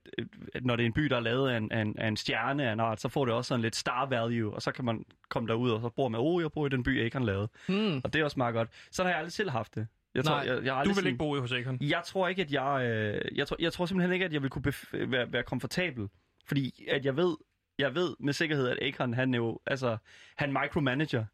[0.54, 2.17] at når det er en by, der er lavet af en, af en, af en
[2.17, 4.86] stjerne af en art, så får det også sådan lidt star value, og så kan
[4.86, 7.17] man komme derud, og så bor man, oh, jeg bor i den by, jeg ikke
[7.17, 7.50] har lavet.
[7.67, 8.02] Hmm.
[8.04, 8.70] Og det er også meget godt.
[8.91, 9.88] Så har jeg aldrig selv haft det.
[10.15, 11.78] Jeg tror, Nej, jeg, jeg har Du vil sådan- ikke bo i hos Akon.
[11.82, 12.82] Jeg tror ikke, at jeg...
[12.86, 16.08] Øh, jeg, tror, jeg tror simpelthen ikke, at jeg vil kunne bef- være, være komfortabel.
[16.48, 17.36] Fordi at jeg ved,
[17.82, 19.60] jeg ved med sikkerhed, at Akon, han er jo...
[19.65, 19.98] Altså,
[20.36, 21.26] han micromanager.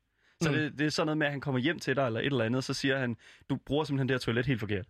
[0.41, 0.55] Så Mm.
[0.55, 2.43] det, det er sådan noget med, at han kommer hjem til dig eller et eller
[2.43, 3.17] andet, så siger han,
[3.49, 4.85] du bruger simpelthen det her toilet helt forkert.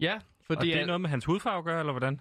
[0.00, 0.66] Ja, Og fordi...
[0.70, 2.20] det er noget med hans hudfarve at gøre, eller hvordan?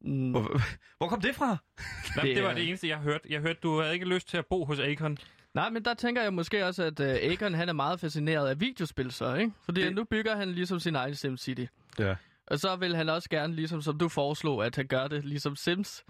[0.00, 0.60] Mm, Hvor,
[0.98, 1.56] hvor kom det fra?
[2.22, 3.24] Det det var det eneste, jeg hørte.
[3.30, 5.18] Jeg hørte, du havde ikke lyst til at bo hos Akon.
[5.54, 8.60] Nej, men der tænker jeg måske også, at uh, Akon han er meget fascineret af
[8.60, 9.52] videospil så, ikke?
[9.62, 9.94] Fordi det...
[9.94, 11.64] nu bygger han ligesom sin egen SimCity.
[11.98, 12.14] Ja.
[12.46, 15.56] Og så vil han også gerne, ligesom som du foreslog, at han gør det ligesom
[15.56, 16.04] Sims.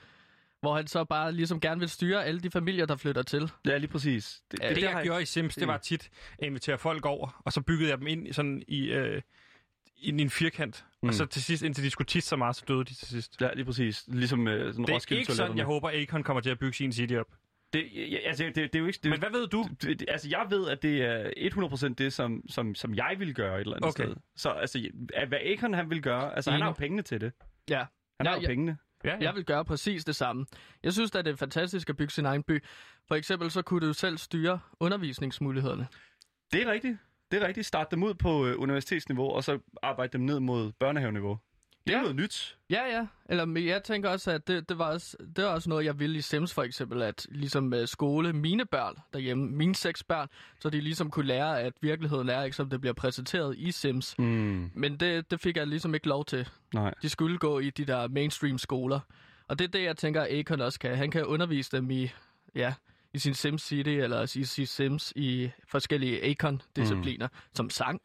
[0.61, 3.51] Hvor han så bare ligesom gerne vil styre alle de familier, der flytter til.
[3.67, 4.41] Ja, lige præcis.
[4.51, 7.07] Det, Ja, Det, det, jeg har gjorde i Sims, det var tit at invitere folk
[7.07, 9.23] over, og så byggede jeg dem ind i sådan i, øh,
[9.97, 10.85] i en firkant.
[10.91, 10.97] Mm.
[11.03, 11.09] Mm.
[11.09, 13.41] Og så til sidst, indtil de skulle tisse så meget, så døde de til sidst.
[13.41, 14.05] Ja, lige præcis.
[14.09, 16.93] Ligesom øh, sådan Det er ikke sådan, jeg håber, Akon kommer til at bygge sin
[16.93, 17.27] city op.
[17.73, 18.99] Det, ja, altså, det, det, er jo ikke...
[19.03, 19.69] Det, Men hvad ved du?
[19.83, 21.31] det, det, altså, jeg ved, at det er
[21.91, 24.05] 100% det, som, som, som jeg vil gøre et eller andet Okay.
[24.05, 24.17] sted.
[24.37, 26.79] Så altså, at hvad Akon han vil gøre, altså han har jo Enig.
[26.79, 27.33] pengene til det.
[27.71, 27.79] Ja.
[27.79, 27.87] Han
[28.27, 28.47] Ja, har jo ja.
[28.49, 28.77] pengene.
[29.05, 30.47] Ja, Jeg vil gøre præcis det samme.
[30.83, 32.65] Jeg synes at det er fantastisk at bygge sin egen by.
[33.09, 35.89] For eksempel så kunne du selv styre undervisningsmulighederne.
[36.53, 36.99] Det er rigtigt.
[37.31, 37.67] Det er rigtigt.
[37.67, 41.39] Start dem ud på øh, universitetsniveau, og så arbejde dem ned mod børnehaveniveau.
[41.89, 42.03] Det er Ja.
[42.03, 42.57] noget nyt.
[42.71, 43.07] Ja, ja.
[43.29, 45.99] Eller men jeg tænker også, at det, det, var også, det var også noget, jeg
[45.99, 50.29] ville i Sims for eksempel, at ligesom uh, skole mine børn derhjemme, mine seks børn,
[50.61, 54.19] så de ligesom kunne lære, at virkeligheden er ikke, som det bliver præsenteret i Sims.
[54.19, 56.49] Mm, Men det, det fik jeg ligesom ikke lov til.
[56.75, 56.95] nej.
[57.03, 59.01] De skulle gå i de der mainstream skoler.
[59.49, 60.97] Og det er det, jeg tænker, Akon også kan.
[60.97, 62.09] Han kan undervise dem i,
[62.55, 62.75] ja,
[63.15, 67.39] i sin Sims City, eller i sin Sims i forskellige Akon-discipliner, mm.
[67.55, 68.01] som sang.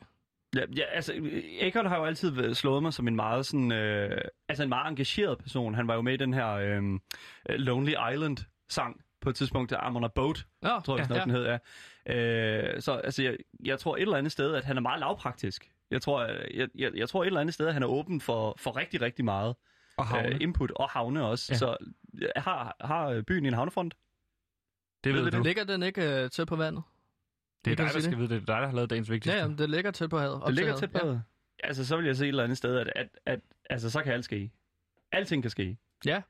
[0.56, 1.14] Ja, ja, altså,
[1.62, 5.38] Akon har jo altid slået mig som en meget sådan, øh, altså en meget engageret
[5.38, 5.76] person.
[5.76, 7.00] Han var jo med i den her øh,
[7.50, 11.30] Lonely Island-sang på et tidspunkt, der I'm on a boat, Nå, tror jeg, ja, den
[11.30, 11.58] hed, ja.
[12.16, 15.72] Øh, så altså, jeg, jeg tror et eller andet sted, at han er meget lavpraktisk.
[15.92, 18.56] Jeg tror, jeg, jeg, jeg tror et eller andet sted, at han er åben for,
[18.60, 19.56] for rigtig, rigtig meget
[19.98, 20.28] Og havne.
[20.28, 21.46] øh, input, og havne også.
[21.50, 21.54] Ja.
[21.54, 21.58] Ja.
[21.58, 21.78] Så
[22.22, 23.94] øh, har, har byen en havnefront?
[25.04, 25.44] det ved ved du.
[25.44, 26.84] Ligger den ikke uh, tæt på vandet?
[27.66, 28.30] Det er dig, der skal vide det.
[28.30, 29.38] Det er dig, der har lavet dagens vigtigste.
[29.38, 30.44] Ja, jamen, det ligger tæt på havet.
[30.46, 30.80] Det ligger havet.
[30.80, 31.08] tæt på.
[31.08, 31.20] Ja.
[31.64, 34.14] Altså, så vil jeg se et eller andet sted, at, at, at altså, så kan
[34.14, 34.52] alt ske.
[35.12, 35.78] Alting kan ske.
[36.06, 36.22] Ja.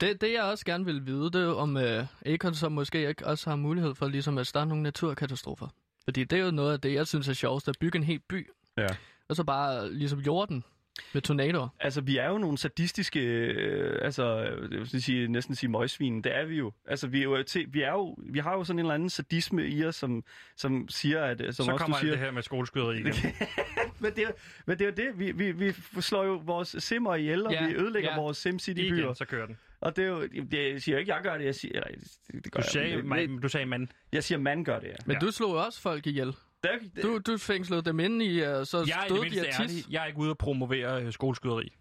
[0.00, 3.26] Det, det jeg også gerne vil vide, det er om uh, Akon så måske ikke
[3.26, 5.68] også har mulighed for ligesom at starte nogle naturkatastrofer.
[6.04, 8.20] Fordi det er jo noget af det, jeg synes er sjovest, at bygge en hel
[8.28, 8.50] by.
[8.76, 8.86] Ja.
[9.28, 10.64] Og så bare ligesom jorden
[11.12, 11.68] med tornadoer.
[11.80, 14.36] Altså, vi er jo nogle sadistiske, øh, altså,
[14.70, 16.22] jeg vil sige, næsten sige møgsvin.
[16.22, 16.72] Det er vi jo.
[16.86, 19.10] Altså, vi er jo, til, vi er jo, vi har jo sådan en eller anden
[19.10, 20.24] sadisme i os, som,
[20.56, 23.14] som siger, at, som så også kommer siger, det her med skoleskyderi igen.
[24.00, 24.30] men, det er,
[24.66, 27.66] men det er jo det, vi, vi, vi slår jo vores simmer ihjel, og Ja,
[27.66, 28.20] vi ødelægger ja.
[28.20, 28.96] vores SimCity-byer.
[29.04, 29.56] igen, så kører den.
[29.80, 31.88] Og det er jo, det, jeg siger jo ikke, jeg gør det, jeg siger, eller,
[32.32, 33.88] det, det gør Du sagde, jeg, men- man, du sagde mand.
[34.12, 34.92] jeg siger, man gør det, ja.
[35.06, 35.18] Men Ja.
[35.26, 36.34] du slog jo også folk ihjel.
[36.62, 39.24] Det, er- det, Du, du fængslede dem inde i, uh, så Jeg er i stod
[39.24, 39.70] de at ærlig.
[39.70, 39.88] tisse.
[39.90, 41.72] Jeg er ikke ude at promovere øh, skoleskyderi.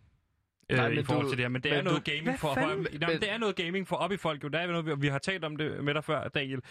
[0.69, 2.11] Øh, Nej, i men forhold du- til det her, men det er men noget du-
[2.11, 2.87] gaming Hvad for, fanden?
[2.99, 4.47] nej, men det er noget gaming for op i folk jo.
[4.47, 6.61] Der er noget, vi, vi har talt om det med dig før, Daniel.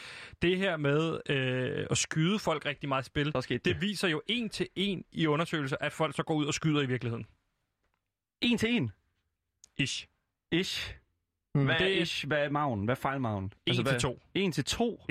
[0.42, 3.80] Det her med øh, at skyde folk rigtig meget i spil, der det det.
[3.80, 6.86] viser jo en til en i undersøgelser, at folk så går ud og skyder i
[6.86, 7.26] virkeligheden.
[8.40, 8.92] En til en.
[9.78, 10.06] Ish.
[10.52, 10.94] Ish.
[11.54, 11.64] Hmm.
[11.64, 12.26] Hvad er er- ish?
[12.26, 12.84] Hvad er maven?
[12.84, 13.52] Hvad er fejlmagen?
[13.66, 14.22] En til to.
[14.34, 15.04] En til to?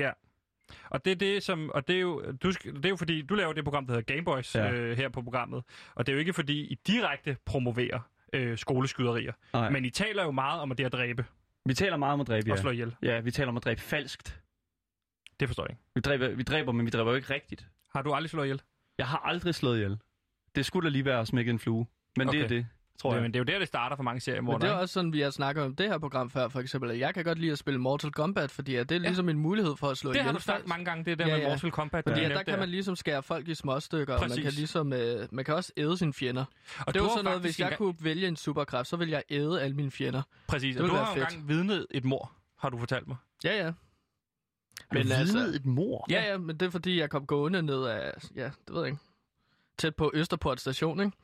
[0.89, 3.35] Og det er det, som, og det er, jo, du, det er jo fordi, du
[3.35, 4.71] laver det program, der hedder Gameboys Ja.
[4.71, 5.63] øh, her på programmet.
[5.95, 7.99] Og det er jo ikke fordi, I direkte promoverer
[8.33, 9.33] øh, skoleskyderier.
[9.53, 9.69] Nej.
[9.69, 11.25] Men I taler jo meget om at det at dræbe
[11.65, 12.51] Vi taler meget om at dræbe, ja.
[12.53, 12.95] og slå ihjel.
[13.03, 14.41] Ja, vi taler om at dræbe falskt.
[15.39, 15.81] Det forstår jeg ikke.
[15.95, 17.67] Vi dræber, vi dræber, men vi dræber jo ikke rigtigt.
[17.95, 18.61] Har du aldrig slået ihjel?
[18.97, 19.97] Jeg har aldrig slået ihjel.
[20.55, 21.85] Det skulle da lige være at smække en flue.
[22.17, 22.37] Men okay.
[22.37, 22.67] det er det,
[22.99, 23.21] tror Det, jeg.
[23.21, 25.13] men det er jo der, det starter for mange serier Men det er også sådan,
[25.13, 26.91] vi har snakket om det her program før, for eksempel.
[26.91, 29.07] at Jeg kan godt lide at spille Mortal Kombat, fordi at det er Ja.
[29.07, 31.27] ligesom en mulighed for at slå Det har ihjel du sagt mange gange, det der
[31.27, 31.49] Ja, med ja.
[31.49, 32.03] Mortal Kombat.
[32.03, 34.37] Fordi du at der nævnte kan man ligesom skære folk i små stykker, og man
[34.37, 36.45] kan ligesom, øh, man kan også æde sine fjender.
[36.79, 39.11] Og det du var sådan noget, hvis jeg engang- kunne vælge en superkraft, så ville
[39.11, 40.21] jeg æde alle mine fjender.
[40.47, 41.31] Præcis, Det og du har jo fedt.
[41.33, 43.17] engang vidnet et mor, har du fortalt mig.
[43.43, 43.71] Ja, ja.
[44.91, 45.15] Men altså...
[45.15, 46.05] altså, et mor?
[46.09, 48.87] ja, ja, men det er fordi, jeg kom gående ned af, ja, det ved jeg
[48.87, 48.99] ikke,
[49.77, 51.17] tæt på Østerport station, ikke?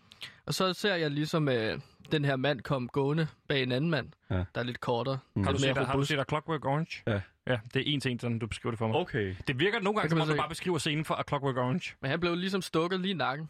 [0.45, 1.79] Og så ser jeg ligesom øh,
[2.11, 4.35] den her mand komme gående bag en anden mand, Ja.
[4.35, 5.19] der er lidt kortere.
[5.35, 5.43] Mm.
[5.43, 7.03] Har du, set, har du set A Clockwork Orange?
[7.07, 7.21] Ja.
[7.47, 8.95] Ja, det er en ting, sådan du beskriver det for mig.
[8.95, 9.35] Okay.
[9.47, 11.57] Det virker nogle gange, kan som man om du bare beskriver scenen fra A Clockwork
[11.57, 11.95] Orange.
[12.01, 13.49] Men han blev ligesom stukket lige i nakken.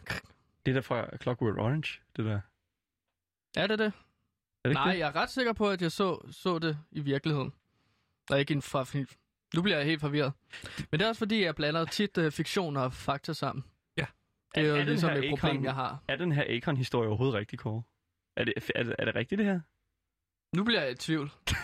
[0.65, 2.39] Det er der fra Clockwork Orange, det der.
[3.57, 3.93] Er det det?
[4.63, 4.99] Er det Nej, det?
[4.99, 7.53] jeg er ret sikker på, at jeg så, så det i virkeligheden.
[8.31, 9.07] Og ikke en fra film.
[9.55, 10.33] Nu bliver jeg helt forvirret.
[10.91, 13.63] Men det er også fordi, jeg blander tit uh, fiktion og fakta sammen.
[14.55, 16.03] Det er jo Er- er den ligesom her et problem, Akon- jeg har.
[16.07, 17.83] Er den her Akon-historie overhovedet rigtig, Kåre?
[18.37, 19.59] Er det, er, det, er det rigtigt, det her?
[20.55, 21.31] Nu bliver jeg i tvivl.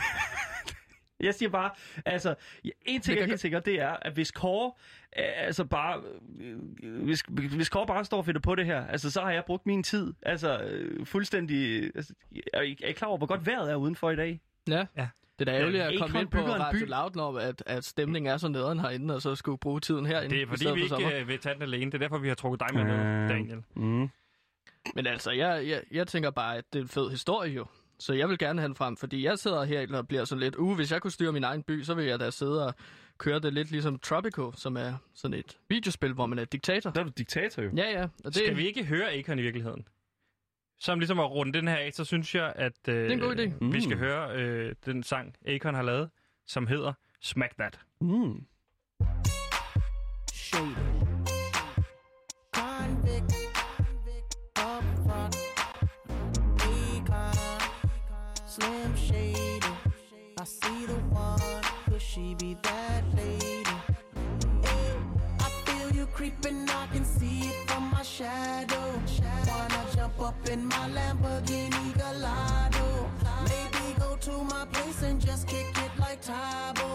[1.19, 1.71] Jeg siger bare,
[2.05, 2.35] altså,
[2.81, 4.71] en ting kan er helt sikkert, det er, at hvis Kåre,
[5.19, 6.03] øh, altså bare,
[6.39, 6.57] øh,
[7.03, 7.21] hvis,
[7.55, 9.83] hvis Kåre bare står og finder på det her, altså, så har jeg brugt min
[9.83, 12.13] tid, altså, øh, fuldstændig, altså,
[12.53, 14.41] er I, er I klar over, hvor godt vejret er udenfor i dag?
[14.67, 14.85] Ja.
[14.97, 15.07] Ja.
[15.39, 16.89] Det er da ærgerligt at komme ind på Radio by.
[16.89, 20.35] Loud, når at, at stemningen er så nederen herinde, og så skulle bruge tiden herinde
[20.35, 21.85] Det er fordi, vi for ikke øh, vil tage den alene.
[21.85, 23.29] Det er derfor, vi har trukket dig med ned, Øh.
[23.29, 23.63] Daniel.
[23.75, 24.09] Mm.
[24.95, 27.65] Men altså, jeg, jeg, jeg tænker bare, at det er en fed historie jo.
[27.99, 30.55] Så jeg vil gerne have den frem, fordi jeg sidder her og bliver sådan lidt,
[30.55, 32.73] uh, hvis jeg kunne styre min egen by, så vil jeg da sidde og
[33.17, 36.89] køre det lidt ligesom Tropico, som er sådan et videospil, hvor man er diktator.
[36.89, 37.69] Der er du diktator jo.
[37.77, 38.03] Ja, ja.
[38.03, 39.87] Og det, Skal vi ikke høre Akon i virkeligheden?
[40.85, 43.35] Som ligesom at runde den her af, så synes jeg, at øh, er en god
[43.35, 43.65] idé.
[43.71, 43.99] vi skal Mm.
[43.99, 46.09] høre øh, den sang, Akon har lavet,
[46.47, 47.79] som hedder Smack That.
[48.01, 48.45] Mm.
[50.33, 50.94] Shady.
[70.55, 72.87] In my Lamborghini Gallardo?
[73.51, 76.89] Maybe go to my place and just kick it like Tybo.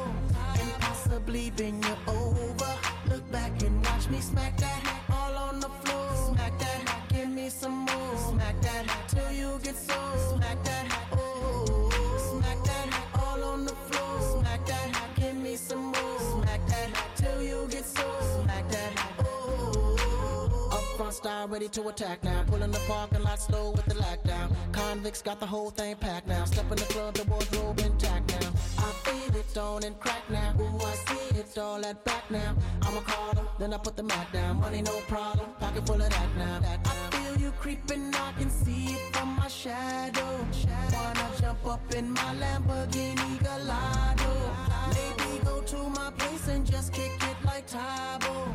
[0.60, 2.72] And possibly bend you over.
[3.10, 4.80] Look back and watch me smack that
[5.12, 6.08] all on the floor.
[6.28, 6.80] Smack that,
[7.12, 8.16] give me some more.
[8.30, 10.00] Smack that till you get so.
[10.30, 11.90] Smack that, oh.
[12.30, 12.88] Smack that
[13.22, 14.14] all on the floor.
[14.32, 16.18] Smack that, give me some more.
[16.32, 18.06] Smack that till you get so.
[18.42, 20.70] Smack that, oh.
[20.72, 22.39] Up front style ready to attack now.
[22.60, 24.54] Pulling the parking lot slow with the lockdown.
[24.70, 26.44] Convicts got the whole thing packed now.
[26.44, 28.50] Step in the club, the wardrobe intact now.
[28.76, 30.54] I feel it on and crack now.
[30.60, 32.54] Ooh, I see it all at back now.
[32.82, 34.60] I'ma call them, then I put the mat down.
[34.60, 36.60] Money no problem, pocket full of that now.
[36.60, 36.92] That now.
[36.92, 40.46] I feel you creeping, I can see it from my shadow.
[40.92, 44.69] Wanna jump up in my Lamborghini Gallardo?
[44.88, 48.46] Maybe go to my place and just kick it like Tybo.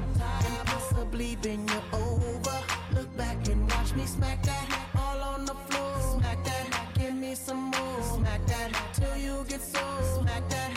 [0.45, 2.57] And possibly bend you over.
[2.93, 6.19] Look back and watch me smack that all on the floor.
[6.19, 8.01] Smack that, give me some more.
[8.15, 9.79] Smack that till you get so.
[10.19, 10.74] Smack that,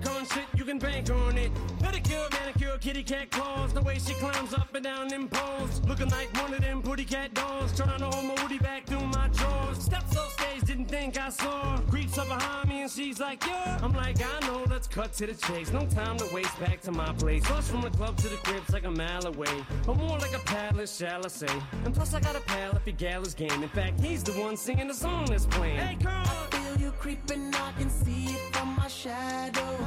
[0.00, 0.44] the Akon shit.
[0.56, 1.52] You can bank on it.
[1.78, 3.72] Pedicure, manicure, kitty cat claws.
[3.72, 5.80] The way she climbs up and down them poles.
[5.86, 7.76] Looking like one of them pretty cat dolls.
[7.76, 9.78] Trying to hold my woody back through my drawers.
[9.78, 11.78] Steps off stage, didn't think I saw.
[11.88, 13.78] Creeps up behind me and she's like, yeah.
[13.82, 15.72] I'm like, I know, let's cut to the chase.
[15.72, 17.48] No time to waste back to my place.
[17.50, 19.64] Rush from the club to the crib's like a mile away.
[19.86, 21.54] Or more like a palace, shall I say.
[21.84, 23.62] And plus I got a pal if he gal is game.
[23.62, 25.78] In fact, he's the one singing the song that's playing.
[25.78, 26.55] Hey, girl!
[26.98, 29.78] Creeping, I can see it from my shadow.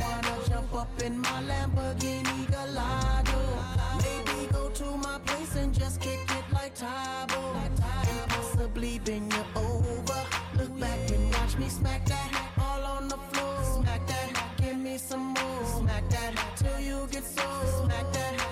[0.00, 3.40] Wanna jump up in my Lamborghini Gallardo?
[4.02, 7.56] Maybe go to my place and just kick it like Tybo.
[7.64, 7.80] And
[8.28, 10.20] possibly bend you over.
[10.58, 13.56] Look back and watch me smack that all on the floor.
[13.82, 15.64] Smack that, give me some more.
[15.78, 17.42] Smack that till you get so.
[17.82, 18.43] Smack that,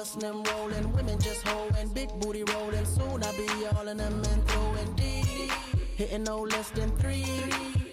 [0.00, 0.92] and them rolling.
[0.92, 2.86] Women just holding, big booty rolling.
[2.86, 5.50] Soon I'll be all in them and throwing D.
[5.96, 7.26] Hitting no less than three.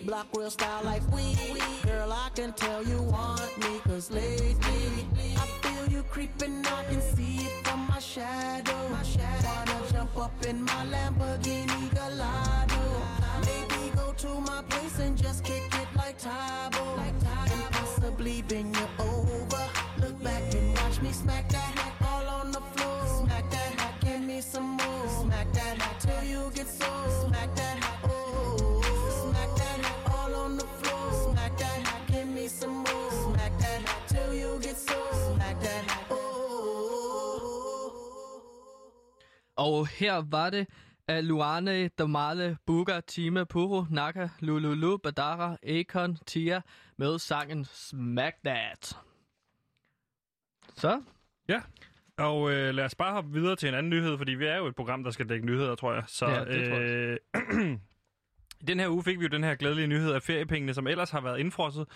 [0.05, 1.35] Block real style like we.
[1.83, 4.55] Girl, I can tell you want me, cause lately
[5.35, 8.87] I feel you creeping, I can see it from my shadow.
[9.43, 12.83] Wanna jump up in my Lamborghini Gallardo.
[13.45, 16.99] Maybe go to my place and just kick it like Tybo.
[16.99, 17.17] And
[17.71, 19.63] possibly you over.
[19.99, 21.76] Look back and watch me smack that
[24.57, 25.07] some more.
[25.21, 26.91] Smack that till you get so.
[27.21, 28.81] Smack that, oh.
[29.21, 29.79] Smack that
[30.15, 31.07] all on the floor.
[31.23, 31.79] Smack that,
[32.11, 33.11] give me some more.
[33.23, 34.99] Smack that till you get so.
[35.25, 36.17] Smack that, oh.
[39.55, 40.67] Og her var det
[41.07, 46.61] af Luane, Damale, Buga, Time, Puro, Naka, Lululu, Badara, Akon, Tia
[46.97, 48.97] med sangen Smack That.
[50.75, 51.01] Så,
[51.49, 51.61] Ja,
[52.17, 54.65] og øh, lad os bare hoppe videre til en anden nyhed, fordi vi er jo
[54.67, 56.03] et program, der skal dække nyheder, tror jeg.
[56.07, 57.17] Så, Ja, det tror jeg.
[57.33, 57.77] øh,
[58.61, 61.11] I den her uge fik vi jo den her glædelige nyhed, at feriepengene, som ellers
[61.11, 61.87] har været indfrosset,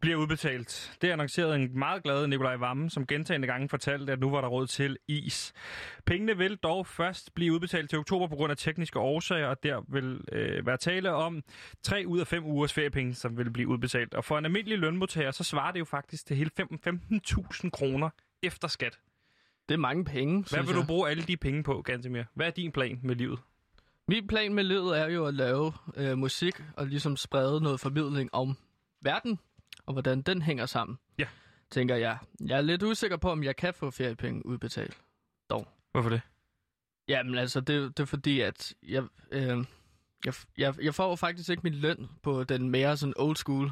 [0.00, 0.96] bliver udbetalt.
[1.02, 4.48] Det annoncerede en meget glad Nikolaj Vammen, som gentagende gange fortalte, at nu var der
[4.48, 5.52] råd til is.
[6.06, 9.82] Pengene vil dog først blive udbetalt til oktober på grund af tekniske årsager, og der
[9.88, 11.42] vil øh, være tale om
[11.82, 14.14] 3 ud af 5 ugers feriepenge, som vil blive udbetalt.
[14.14, 18.10] Og for en almindelig lønmodtager, så svarer det jo faktisk til hele 15.000 kroner
[18.42, 18.98] efter skat.
[19.68, 20.86] Det er mange penge, Hvad vil du jeg.
[20.86, 22.22] bruge alle de penge på, Gantemir?
[22.34, 23.38] Hvad er din plan med livet?
[24.08, 28.34] Min plan med livet er jo at lave øh, musik og ligesom sprede noget formidling
[28.34, 28.56] om
[29.02, 29.38] verden,
[29.86, 30.98] og hvordan den hænger sammen.
[31.18, 31.26] Ja.
[31.70, 32.18] Tænker jeg.
[32.40, 34.96] Jeg er lidt usikker på, om jeg kan få feriepenge udbetalt.
[35.92, 36.20] Hvorfor det?
[37.08, 39.64] Jamen altså, det, det er fordi, at jeg, øh,
[40.24, 43.70] jeg, jeg, jeg får faktisk ikke min løn på den mere sådan old school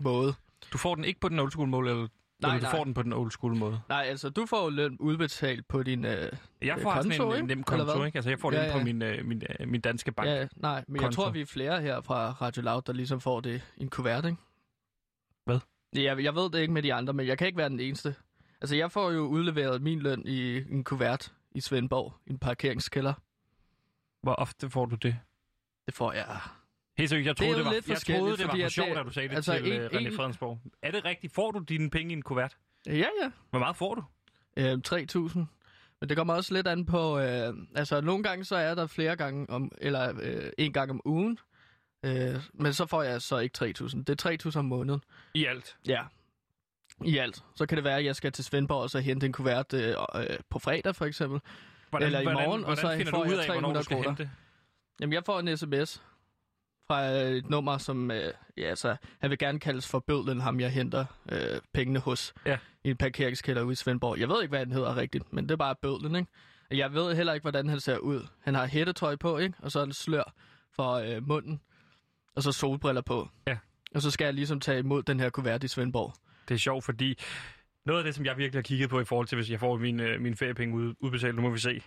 [0.00, 0.34] måde.
[0.72, 2.08] Du får den ikke på den old school måde, eller,
[2.48, 2.70] Nej, du nej.
[2.70, 3.80] får den på den old school måde?
[3.88, 6.04] Nej, altså, du får jo løn udbetalt på din...
[6.04, 6.28] Øh,
[6.62, 8.16] Jeg får sådan konto, en, en nem konto, ikke?
[8.16, 10.28] Altså, jeg får det Ja, ja, på min, øh, min, øh, min danske bank.
[10.28, 11.22] ja, nej, men jeg konto.
[11.22, 14.24] tror, vi er flere her fra Radio Loud, der ligesom får det i en kuvert,
[14.24, 14.36] ikke?
[15.44, 15.58] Hvad?
[15.92, 18.14] Jeg, jeg ved det ikke med de andre, men jeg kan ikke være den eneste.
[18.60, 23.12] Altså, jeg får jo udleveret min løn i en kuvert i Svendborg, i en parkeringskælder.
[24.22, 25.16] Hvor ofte får du det?
[25.86, 26.26] Det får jeg.
[26.98, 28.72] Helt seriøst, jeg Det er troede, jo det, var, jeg troede, det var for at
[28.72, 30.58] sjovt, det- da du sagde det altså, til en- øh, René en- Fredensborg.
[30.82, 31.34] Er det rigtigt?
[31.34, 32.56] Får du dine penge i en kuvert?
[32.86, 33.30] Ja, ja.
[33.50, 34.04] Hvor meget får du?
[34.56, 35.38] Øh, 3.000.
[36.00, 39.16] Men det kommer også lidt an på, øh, altså nogle gange så er der flere
[39.16, 41.38] gange, om, eller øh, en gang om ugen,
[42.04, 43.98] øh, men så får jeg så ikke 3.000.
[44.04, 45.02] Det er 3.000 om måneden.
[45.34, 45.76] I alt.
[45.88, 46.02] Ja.
[47.04, 47.44] I alt.
[47.56, 49.94] Så kan det være, at jeg skal til Svendborg og så hente en kuvert øh,
[50.14, 51.40] øh, på fredag for eksempel.
[51.90, 53.82] Hvordan, Eller i hvordan, morgen, og hvordan så finder får du ud af, hvornår du
[53.82, 54.08] 300 skal kroner.
[54.08, 54.30] hente det?
[55.00, 56.02] Jamen jeg får en sms
[56.86, 60.60] fra øh, et nummer, som, øh, ja altså, han vil gerne kaldes for bødlen, ham
[60.60, 62.34] jeg henter øh, pengene hos.
[62.46, 62.58] Ja.
[62.84, 64.18] I en parkeringskælder ude i Svendborg.
[64.18, 66.30] Jeg ved ikke, hvad han hedder rigtigt, men det er bare bødlen, ikke?
[66.70, 68.26] Jeg ved heller ikke, hvordan han ser ud.
[68.40, 69.54] Han har hættetøj på, ikke?
[69.58, 70.34] Og så en slør
[70.76, 71.60] for øh, munden.
[72.36, 73.28] Og så solbriller på.
[73.46, 73.58] Ja.
[73.94, 76.14] Og så skal jeg ligesom tage imod den her kuvert i Svendborg.
[76.48, 77.18] Det er sjovt, fordi
[77.86, 79.76] noget af det, som jeg virkelig har kigget på i forhold til, hvis jeg får
[79.76, 81.82] mine, øh, mine feriepenge ud, udbetalt, nu må vi se,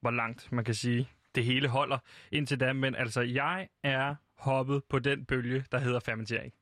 [0.00, 1.98] hvor langt man kan sige, det hele holder
[2.32, 2.72] indtil da.
[2.72, 6.52] Men altså, jeg er hoppet på den bølge, der hedder fermentering.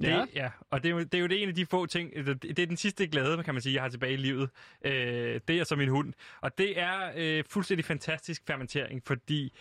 [0.00, 0.24] Det, Ja.
[0.34, 0.50] ja.
[0.70, 2.58] Og det er, jo, det er jo det en af de få ting, det det
[2.58, 4.50] er den sidste glæde, kan man sige, jeg har tilbage i livet.
[4.84, 6.12] Øh, det er så min hund.
[6.40, 9.52] Og det er øh, fuldstændig fantastisk fermentering, fordi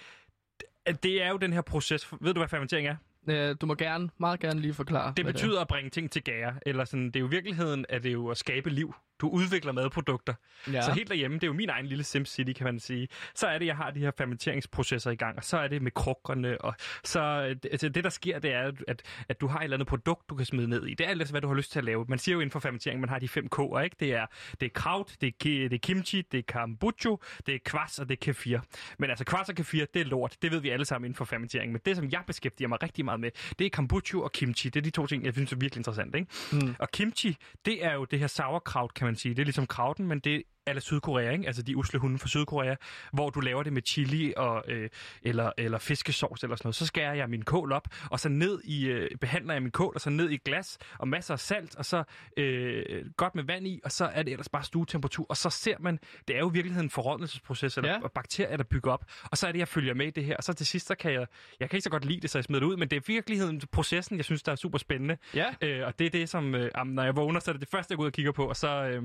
[0.88, 2.12] det- det er jo den her proces.
[2.22, 2.96] Ved du, hvad fermentering er?
[3.28, 5.14] Øh, du må gerne, meget gerne lige forklare.
[5.18, 8.10] Det betyder at bringe ting til gære, eller sådan, det er jo virkeligheden, at det
[8.10, 8.94] er jo at skabe liv.
[9.22, 10.34] Du udvikler madprodukter.
[10.72, 10.82] Ja.
[10.82, 13.08] Så helt derhjemme, det er jo min egen lille SimCity, kan man sige.
[13.36, 15.92] Så er det, jeg har de her fermenteringsprocesser i gang, og så er det med
[15.92, 19.60] krukkerne, og så øh, det, altså det der sker, det er, at, at du har
[19.60, 20.94] et eller andet produkt, du kan smide ned i.
[20.94, 22.06] Det er alt, hvad du har lyst til at lave.
[22.10, 23.96] Man siger jo inden for fermentering, man har de fem K'er, ikke?
[24.00, 24.26] Det er,
[24.60, 27.10] det er kraut, det er, det er kimchi, det er kombucha,
[27.46, 28.60] det er kvass, og det er kefir.
[29.00, 30.38] Men altså kvass og kefir, det er lort.
[30.42, 31.72] Det ved vi alle sammen inden for fermentering.
[31.72, 34.70] Men det, som jeg beskæftiger mig rigtig meget med, det er kombucha og kimchi.
[34.70, 36.28] Det er de to ting, jeg synes er virkelig interessant, ikke?
[36.52, 36.76] Mm.
[36.80, 39.36] Og kimchi, det er jo det her sauerkraut, kan man sige.
[39.36, 41.48] Det er ligesom krauten, men det er eller Sydkorea, ikke?
[41.48, 42.76] altså de usle hunde fra Sydkorea,
[43.14, 44.90] hvor du laver det med chili og, øh,
[45.24, 46.76] eller, eller fiskesauce eller sådan noget.
[46.76, 49.92] Så skærer jeg min kål op, og så ned i, øh, behandler jeg min kål,
[49.96, 52.04] og så ned i glas, og masser af salt, og så
[52.38, 55.26] øh, godt med vand i, og så er det ellers bare stuetemperatur.
[55.30, 58.08] Og så ser man, det er jo i virkeligheden en forrådnelsesproces, eller Ja.
[58.16, 59.06] bakterier, der bygger op.
[59.32, 60.38] Og så er det, jeg følger med i det her.
[60.38, 61.28] Og så til sidst, så kan jeg,
[61.60, 63.02] jeg kan ikke så godt lide det, så jeg smider det ud, men det er
[63.02, 65.18] i virkeligheden processen, jeg synes, der er super spændende.
[65.36, 65.46] Ja.
[65.62, 67.92] Øh, og det er det, som, øh, når jeg vågner, så er det det første,
[67.92, 69.04] jeg går ud og kigger på, og så, øh,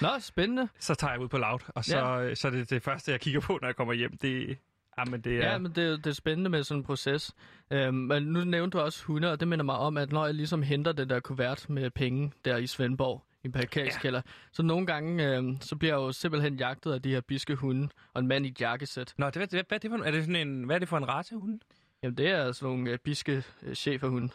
[0.00, 0.68] Nå, spændende.
[0.78, 2.18] så tager jeg ud på loud, og så, Ja.
[2.18, 2.34] ja.
[2.34, 4.16] så er det det første, jeg kigger på, når jeg kommer hjem.
[4.16, 4.58] Det,
[4.98, 5.50] jamen, det er...
[5.52, 7.34] Ja, men det, det er spændende med sådan en proces.
[7.70, 10.34] Øhm, men nu nævnte du også hunde, og det minder mig om, at når jeg
[10.34, 14.30] ligesom henter den der kuvert med penge der i Svendborg, i en parkeringskælder, ja.
[14.52, 17.88] så nogle gange, øhm, så bliver jeg jo simpelthen jagtet af de her biske hunde,
[18.14, 19.14] og en mand i et jakkesæt.
[19.18, 20.88] Nå, det, hvad, hvad, er det for, en- er det sådan en, hvad er det
[20.88, 21.60] for en racehund?
[22.02, 24.28] Jamen, det er sådan nogle øh, biske øh, cheferhunde.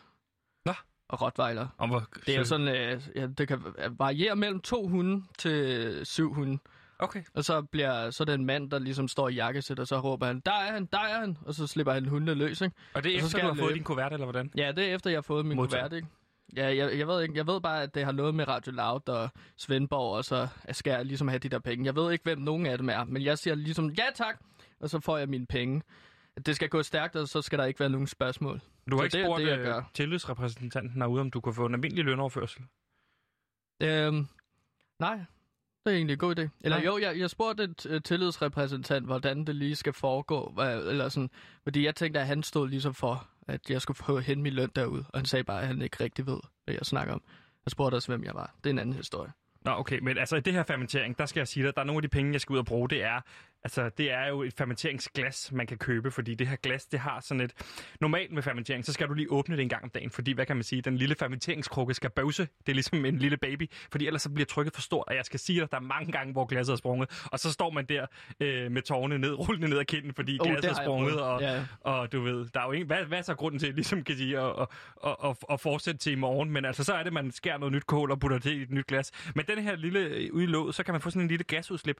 [1.09, 1.67] Og rottweiler.
[1.77, 5.99] Om hvor, Det er jo sådan, øh, ja, det kan variere mellem to hunde til
[6.03, 6.57] syv hunde.
[6.99, 7.23] Okay.
[7.33, 9.99] Og så bliver så er det en mand, der ligesom står i jakkesæt, og så
[9.99, 12.75] råber han, der er han, der er han, og så slipper han hundene løs, ikke?
[12.93, 14.51] Og det er Og så efter, skal du har fået din kuvert, eller hvordan?
[14.57, 15.81] Ja, det er efter, jeg har fået min Modtaget.
[15.89, 16.07] kuvert, ikke?
[16.55, 19.09] Ja, jeg, jeg, ved ikke, jeg ved bare, at det har noget med Radio Loud
[19.09, 21.85] og Svendborg, og så skal jeg ligesom have de der penge.
[21.85, 24.39] Jeg ved ikke, hvem nogen af dem er, men jeg siger ligesom, ja tak,
[24.79, 25.81] og så får jeg mine penge.
[26.45, 28.61] Det skal gå stærkt, og så skal der ikke være nogen spørgsmål.
[28.91, 29.91] Du har Så ikke det spurgt det, jeg øh, gør.
[29.93, 32.61] tillidsrepræsentanten herude, om du kunne få en almindelig lønoverførsel?
[33.81, 34.27] Øhm,
[34.99, 35.15] nej,
[35.85, 36.47] det er egentlig en god idé.
[36.63, 36.85] Eller Nej.
[36.85, 40.51] jo, jeg, jeg spurgte uh, tillidsrepræsentant, hvordan det lige skal foregå.
[40.53, 41.29] Hvad, eller sådan,
[41.63, 44.71] fordi jeg tænkte, at han stod ligesom for, at jeg skulle få hen min løn
[44.75, 45.05] derude.
[45.09, 47.21] Og han sagde bare, at han ikke rigtig ved, hvad jeg snakker om.
[47.65, 48.55] Jeg spurgte også, hvem jeg var.
[48.63, 49.31] Det er en anden historie.
[49.61, 51.81] Nå, okay, men altså i det her fermentering, der skal jeg sige dig, at der
[51.81, 53.21] er nogle af de penge, jeg skal ud og bruge, det er
[53.65, 57.19] Altså, det er jo et fermenteringsglas, man kan købe, fordi det her glas, det har
[57.19, 57.53] sådan et...
[58.01, 60.45] Normalt med fermentering, så skal du lige åbne det en gang om dagen, fordi, hvad
[60.45, 62.47] kan man sige, den lille fermenteringskrukke skal bøvse.
[62.65, 65.25] Det er ligesom en lille baby, fordi ellers så bliver trykket for stort, og jeg
[65.25, 67.85] skal sige dig, der er mange gange, hvor glasset er sprunget, og så står man
[67.85, 68.05] der
[68.39, 71.65] øh, med tårne ned, rullende ned ad kinden, fordi Oh, glasset er sprunget, og, Ja.
[71.81, 72.87] og du ved, der er jo ingen...
[72.87, 74.67] Hvad, hvad er så grunden til, ligesom kan sige, at,
[75.05, 76.51] at, at, at, fortsætte til i morgen?
[76.51, 78.71] Men altså, så er det, man skærer noget nyt kål og putter det i et
[78.71, 79.11] nyt glas.
[79.35, 81.43] Men den her lille øh, ude i låget, så kan man få sådan en lille
[81.43, 81.97] gasudslip,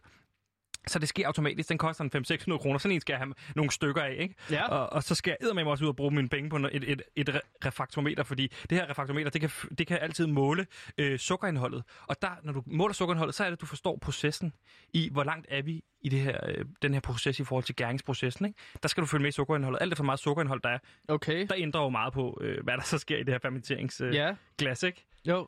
[0.88, 1.70] så det sker automatisk.
[1.70, 2.12] Den koster en
[2.54, 2.78] 500-600 kroner.
[2.80, 4.36] Sådan en skal jeg have nogle stykker af, ikke?
[4.52, 4.68] Ja.
[4.68, 7.02] Og, og så skal jeg med også ud og bruge mine penge på et, et,
[7.16, 10.68] et re- refraktometer, fordi det her refraktometer, det kan, det kan altid måle
[10.98, 11.84] øh, sukkerindholdet.
[12.08, 14.54] Og der, når du måler sukkerindholdet, så er det, du forstår processen
[14.94, 17.76] i, hvor langt er vi i det her, øh, den her proces i forhold til
[17.76, 18.46] gæringsprocessen.
[18.46, 18.60] Ikke?
[18.84, 19.82] Der skal du følge med i sukkerindholdet.
[19.82, 21.48] Alt efter hvor meget sukkerindhold der er, Okay.
[21.50, 24.16] der ændrer jo meget på, øh, hvad der så sker i det her fermenteringsglas, øh,
[24.16, 24.36] Ja.
[24.58, 25.06] glas, ikke?
[25.28, 25.48] Jo.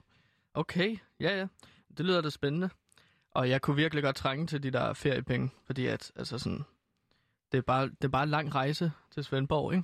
[0.54, 0.98] Okay.
[1.20, 1.46] Ja, ja.
[1.98, 2.70] Det lyder da spændende.
[3.38, 6.64] Og jeg kunne virkelig godt trænge til de der feriepenge, fordi at, altså sådan,
[7.52, 9.84] det er bare, det er bare en lang rejse til Svendborg, ikke?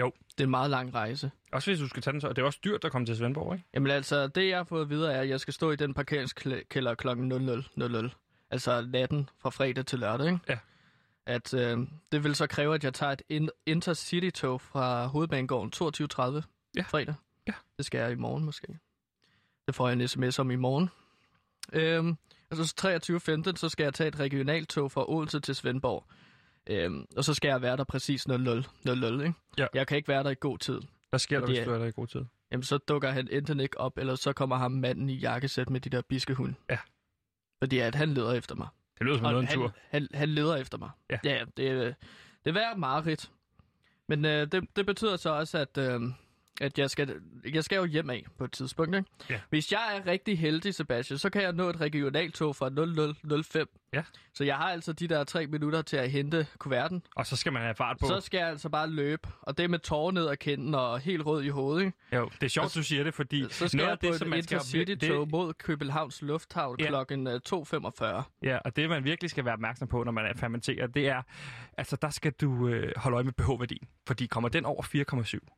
[0.00, 0.12] Jo.
[0.30, 1.30] Det er en meget lang rejse.
[1.52, 2.28] Også hvis du skal tage den så.
[2.28, 3.64] Det er også dyrt at komme til Svendborg, ikke?
[3.74, 5.94] Jamen altså, det jeg har fået at vide er, at jeg skal stå i den
[5.94, 7.08] parkeringskælder kl.
[7.08, 8.46] 00.00.
[8.50, 10.40] Altså natten fra fredag til lørdag, ikke?
[10.48, 10.58] Ja.
[11.26, 11.78] At øh,
[12.12, 16.42] det vil så kræve, at jeg tager et in- intercity-tog fra Hovedbanegården 22.30
[16.76, 16.82] Ja.
[16.82, 17.14] fredag.
[17.46, 17.52] Ja.
[17.76, 18.78] Det skal jeg i morgen måske.
[19.66, 20.90] Det får jeg en sms om i morgen.
[21.72, 22.16] Øhm,
[22.50, 22.74] og så
[23.52, 26.04] 23.15, så skal jeg tage et regionaltog fra Odense til Svendborg.
[26.66, 29.32] Øhm, og så skal jeg være der præcis 00.00, ikke?
[29.58, 29.66] Ja.
[29.74, 30.80] Jeg kan ikke være der i god tid.
[31.10, 32.24] Hvad sker der, hvis du er der i god tid?
[32.52, 35.80] Jamen, så dukker han enten ikke op, eller så kommer ham manden i jakkesæt med
[35.80, 36.54] de der biskehund.
[36.70, 36.78] Ja.
[37.62, 38.68] Fordi at han leder efter mig.
[38.98, 39.72] Det lyder som Og noget en han, tur.
[39.90, 40.90] han, han leder efter mig.
[41.10, 41.18] Ja.
[41.24, 41.94] ja det, er-
[42.44, 43.30] det er værd mareridt.
[44.08, 46.00] Men øh, det, det betyder så også, at, øh,
[46.60, 47.14] at jeg, skal,
[47.52, 48.96] jeg skal jo hjem af på et tidspunkt.
[48.96, 49.08] Ikke?
[49.30, 49.40] Ja.
[49.50, 52.70] Hvis jeg er rigtig heldig, Sebastian, så kan jeg nå et regionaltog fra
[53.32, 53.68] 0005.
[53.92, 54.02] Ja.
[54.34, 57.02] Så jeg har altså de der tre minutter til at hente kuverten.
[57.16, 58.06] Og så skal man have fart på.
[58.06, 59.28] Så skal jeg altså bare løbe.
[59.42, 61.84] Og det med tårer ned ad kinden og helt rød i hovedet.
[61.86, 61.96] Ikke?
[62.16, 64.18] Jo, det er sjovt, du siger det, fordi Så skal noget jeg på det, et
[64.18, 64.54] som man skal...
[64.56, 66.86] intercity-tog mod Københavns Lufthavn Ja.
[66.86, 68.04] klokken øh, 2.45.
[68.42, 71.22] Ja, og det man virkelig skal være opmærksom på, når man er fermenterer, det er,
[71.78, 73.88] altså der skal du øh, holde øje med pH-værdien.
[74.06, 75.57] Fordi kommer den over 4,7,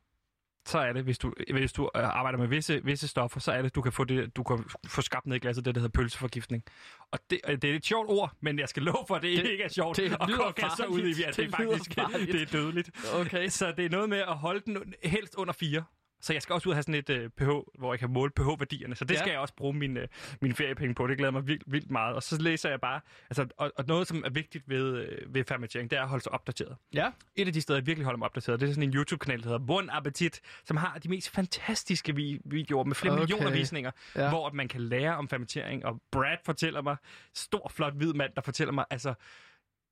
[0.65, 3.61] så er det, hvis du, hvis du øh, arbejder med visse, visse stoffer, så er
[3.61, 5.91] det, du kan få, det, du kan få skabt ned i glasset, det der hedder
[5.99, 6.63] pølseforgiftning.
[7.11, 9.37] Og det, øh, det er et sjovt ord, men jeg skal love for, at det,
[9.43, 9.97] Det- ikke er sjovt.
[9.97, 12.31] det og lyder koge så ud i, at det, Det er faktisk farligt.
[12.31, 12.91] det er dødeligt.
[13.13, 13.47] Okay.
[13.47, 15.83] Så det er noget med at holde den helst under 4.
[16.21, 17.49] Så jeg skal også ud og have sådan et øh, pH,
[17.79, 18.95] hvor jeg kan måle pH-værdierne.
[18.95, 19.19] Så det Ja.
[19.19, 20.07] skal jeg også bruge mine, øh,
[20.41, 21.07] mine feriepenge på.
[21.07, 22.15] Det glæder mig vildt, vildt meget.
[22.15, 22.99] Og så læser jeg bare...
[23.29, 26.23] Altså, og, og noget, som er vigtigt ved, øh, ved fermentering, det er at holde
[26.23, 26.75] sig opdateret.
[26.93, 27.11] Ja.
[27.35, 29.45] Et af de steder, jeg virkelig holder mig opdateret, det er sådan en YouTube-kanal, der
[29.45, 33.21] hedder Bon Appetit, som har de mest fantastiske vi- videoer med flere Okay.
[33.21, 34.29] millioner visninger, Ja.
[34.29, 35.85] hvor man kan lære om fermentering.
[35.85, 36.95] Og Brad fortæller mig,
[37.33, 39.13] stor, flot, hvid mand, der fortæller mig, altså,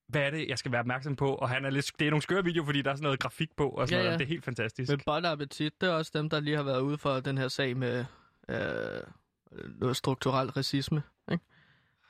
[0.10, 1.36] hvad er det, jeg skal være opmærksom på?
[1.36, 3.56] Og han er lidt, det er nogle skøre videoer, fordi der er sådan noget grafik
[3.58, 4.20] på, og sådan Ja, ja, noget.
[4.20, 4.92] Det er helt fantastisk.
[4.92, 7.48] Men Bon Appetit, det er også dem, der lige har været ude for den her
[7.48, 8.06] sag med
[8.50, 8.58] øh,
[9.80, 11.04] noget strukturel racisme.
[11.32, 11.44] Ikke?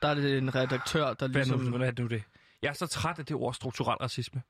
[0.02, 1.60] Der er det en redaktør, der Hvad, ligesom...
[1.60, 2.24] nu, hvad er det nu det?
[2.62, 4.42] Jeg er så træt af det ord strukturel racisme.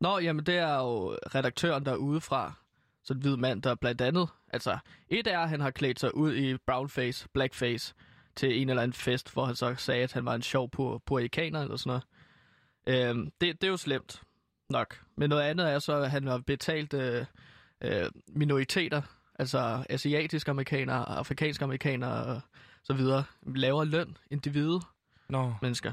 [0.00, 2.52] Nå, jamen det er jo redaktøren, der er udefra.
[3.04, 4.28] Så en hvid mand, der blandt andet...
[4.52, 4.78] Altså,
[5.08, 7.94] et er, at han har klædt sig ud i brownface, blackface,
[8.36, 10.98] til en eller anden fest, hvor han så sagde, at han var en sjov pu-
[11.06, 12.02] purikaner eller sådan noget.
[12.86, 14.22] Øhm, det, det er jo slemt
[14.70, 15.04] nok.
[15.16, 17.24] Men noget andet er så, at han har betalt øh,
[17.80, 19.02] øh, minoriteter,
[19.38, 22.40] altså asiatiske amerikanere, afrikanske amerikanere og
[22.82, 24.80] så videre, lavere løn end de hvide
[25.28, 25.54] Nå.
[25.62, 25.92] mennesker.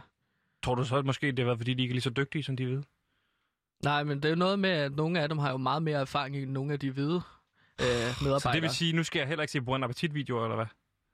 [0.63, 2.57] Tror du så at måske, det været, fordi de ikke er lige så dygtige, som
[2.57, 2.83] de ved?
[3.83, 5.99] Nej, men det er jo noget med, at nogle af dem har jo meget mere
[5.99, 7.21] erfaring end nogle af de hvide
[7.81, 7.87] øh,
[8.21, 8.39] medarbejdere.
[8.39, 10.65] Så det vil sige, nu skal jeg heller ikke se Bon Appetit-videoer, eller hvad?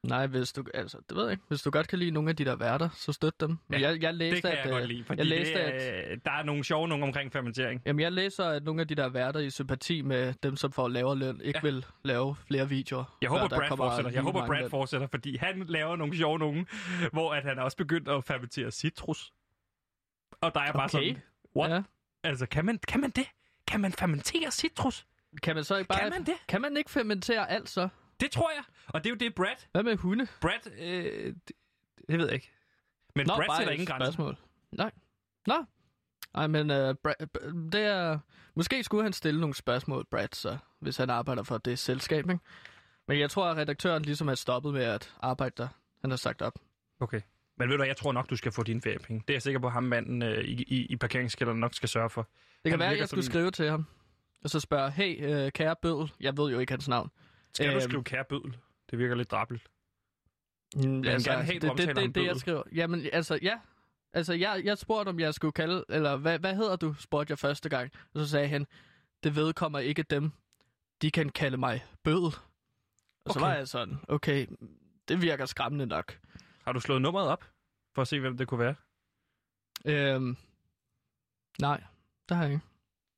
[0.04, 1.44] Nej, hvis du, altså, det ved jeg ikke.
[1.48, 3.58] Hvis du godt kan lide nogle af de der værter, så støt dem.
[3.72, 5.60] Ja, jeg, jeg læste, Det kan at, jeg godt øh, lide, fordi jeg læste, det
[5.60, 7.82] at, er, der er nogle sjove nogen omkring fermentering.
[7.86, 10.88] jamen, jeg læser, at nogle af de der værter i sympati med dem, som får
[10.88, 11.70] lavere løn, ikke Ja.
[11.70, 13.18] vil lave flere videoer.
[13.22, 14.12] Jeg håber, Brad fortsætter.
[14.12, 16.68] Jeg håber, Brad fortsætter, fordi han laver nogle sjove nogen,
[17.14, 19.34] hvor at han også begyndt at fermentere citrus.
[20.42, 21.08] Og der er bare Okay.
[21.08, 21.22] sådan,
[21.56, 21.72] what?
[21.72, 21.82] Ja.
[22.24, 23.28] Altså, kan man, kan man det?
[23.68, 25.06] Kan man fermentere citrus?
[25.44, 26.00] Kan man så ikke bare...
[26.00, 26.34] Kan man det?
[26.48, 27.90] Kan man ikke fermentere alt så?
[28.20, 28.64] Det tror jeg.
[28.88, 29.56] Og det er jo det, Brad...
[29.72, 30.28] Hvad med hunde?
[30.42, 30.72] Brad...
[30.80, 31.52] Øh, det,
[32.10, 32.52] det ved jeg ikke.
[33.16, 34.06] Men Nå, Brad sætter ingen grænser.
[34.12, 34.38] spørgsmål.
[34.72, 34.92] Nej.
[35.48, 35.66] Nå.
[36.36, 37.28] Ej, men uh, Brad,
[37.72, 38.20] det er...
[38.56, 42.44] Måske skulle han stille nogle spørgsmål, Brad, så, hvis han arbejder for det selskab, ikke?
[43.08, 45.68] Men jeg tror, at redaktøren ligesom er stoppet med at arbejde der.
[46.02, 46.60] Han har sagt op.
[47.00, 47.22] Okay.
[47.58, 49.24] Men ved du jeg tror nok, du skal få dine feriepenge.
[49.28, 51.90] Det er jeg sikker på, at ham manden øh, i, i, i parkeringskælderen nok skal
[51.90, 52.22] sørge for.
[52.22, 53.86] Det kan Han være, at jeg skulle som- skrive til ham.
[54.44, 56.12] Og så spørge, hey, øh, kære bødel.
[56.20, 57.12] Jeg ved jo ikke hans navn.
[57.54, 57.82] Skal du Øhm.
[57.82, 58.58] skrive kære bødel?
[58.92, 59.62] Det virker lidt drabelt.
[60.76, 62.64] Mm, gerne have, det, du det, det, det, det, jeg skriver.
[62.76, 63.60] Jamen, altså, ja.
[64.14, 65.86] Altså, jeg, jeg spurgte, om jeg skulle kalde...
[65.90, 66.94] Eller, hvad, hvad hedder du?
[67.00, 67.92] spurgte jeg første gang.
[68.14, 68.68] Og så sagde han,
[69.24, 70.32] det vedkommer ikke dem.
[71.02, 72.26] De kan kalde mig bød.
[72.26, 72.34] Og
[73.34, 73.40] så Okay.
[73.42, 74.48] var jeg sådan, okay,
[75.08, 76.20] det virker skræmmende nok.
[76.66, 77.44] Har du slået nummeret op,
[77.96, 78.76] for at se, hvem det kunne være?
[79.86, 80.38] Øhm,
[81.60, 81.84] nej,
[82.30, 82.66] det har jeg ikke.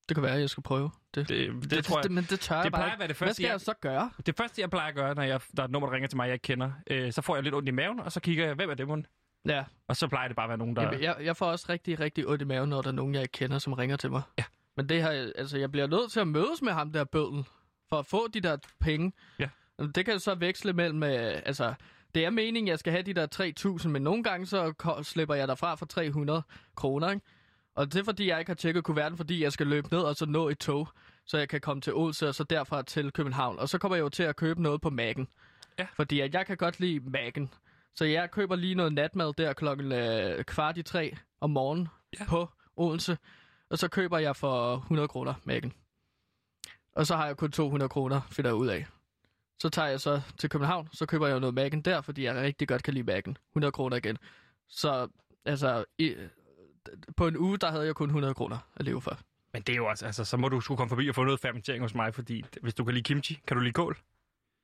[0.09, 0.91] Det kan være, at jeg skal prøve.
[1.15, 2.03] Det, Det, det, det, tror jeg.
[2.03, 2.93] det, men det tør jeg det bare plejer ikke.
[2.93, 3.51] at være det Hvad første, skal jeg...
[3.51, 4.11] jeg- så gøre?
[4.25, 6.17] Det første, jeg plejer at gøre, når jeg, der er et nummer, der ringer til
[6.17, 8.45] mig, jeg ikke kender, øh, så får jeg lidt ondt i maven, og så kigger
[8.45, 9.05] jeg, hvem er det, mon?
[9.45, 10.91] Ja, Og så plejer det bare at være nogen, der...
[10.91, 13.21] jeg, jeg, jeg får også rigtig, rigtig ondt i maven, når der er nogen, jeg
[13.21, 14.21] ikke kender, som ringer til mig.
[14.37, 14.43] Ja.
[14.77, 17.45] Men det her, altså, jeg bliver nødt til at mødes med ham der bødlen,
[17.89, 19.13] for at få de der penge.
[19.39, 19.49] Ja.
[19.95, 21.73] Det kan så veksle mellem, øh, altså,
[22.15, 23.27] det er meningen, jeg skal have de der
[23.81, 26.43] 3.000, men nogle gange så slipper jeg derfra for 300
[26.75, 27.21] kroner, ikke?
[27.79, 30.15] Og det er fordi, jeg ikke har tjekket kuverten, fordi jeg skal løbe ned og
[30.15, 30.87] så nå et tog,
[31.25, 33.59] så jeg kan komme til Odense og så derfra til København.
[33.59, 35.25] Og så kommer jeg jo til at købe noget på Mac'en.
[35.79, 35.87] Ja.
[35.95, 37.47] Fordi at jeg kan godt lide Mac'en.
[37.95, 41.87] Så jeg køber lige noget natmad der klokken øh, kvart i tre om morgenen
[42.19, 42.25] Ja.
[42.25, 43.17] på Odense.
[43.69, 45.71] Og så køber jeg for 100 kroner Mac'en.
[46.95, 48.85] Og så har jeg kun 200 kroner, finder jeg ud af.
[49.61, 52.67] Så tager jeg så til København, så køber jeg noget Mac'en der, fordi jeg rigtig
[52.67, 53.33] godt kan lide Mac'en.
[53.51, 54.17] 100 kroner igen.
[54.69, 55.07] Så
[55.45, 56.15] altså, i,
[57.17, 59.19] på en uge, der havde jeg kun 100 kroner at leve for.
[59.53, 61.39] Men det er jo også, altså, så må du skulle komme forbi og få noget
[61.39, 63.97] fermentering hos mig, fordi hvis du kan lide kimchi, kan du lide kål?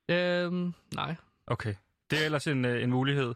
[0.08, 1.14] Øhm, nej.
[1.46, 1.74] Okay.
[2.10, 3.34] Det er ellers en, øh, en mulighed.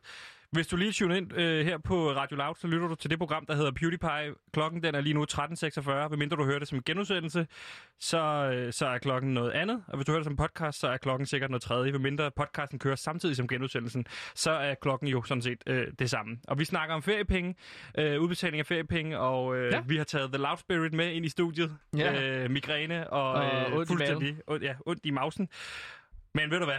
[0.53, 3.19] Hvis du lige tuner ind øh, her på Radio Loud, så lytter du til det
[3.19, 4.35] program, der hedder PewDiePie.
[4.53, 6.09] Klokken den er lige nu 13.46.
[6.09, 7.47] Medmindre du hører det som en genudsendelse,
[8.01, 8.19] så,
[8.55, 9.85] øh, så er klokken noget andet.
[9.89, 11.93] Og hvis du hører det som podcast, så er klokken sikkert noget tredje.
[11.93, 16.39] Medmindre podcasten kører samtidig som genudsendelsen, så er klokken jo sådan set øh, det samme.
[16.49, 17.55] Og vi snakker om feriepenge,
[17.99, 19.81] øh, udbetaling af feriepenge, og øh, Ja.
[19.87, 21.77] vi har taget The Loud Spirit med ind i studiet.
[21.97, 22.23] Ja.
[22.23, 25.49] Øh, migræne og, Og øh, ondt fuldstændig ondt, ja, ondt i mausen.
[26.35, 26.79] Men ved du hvad?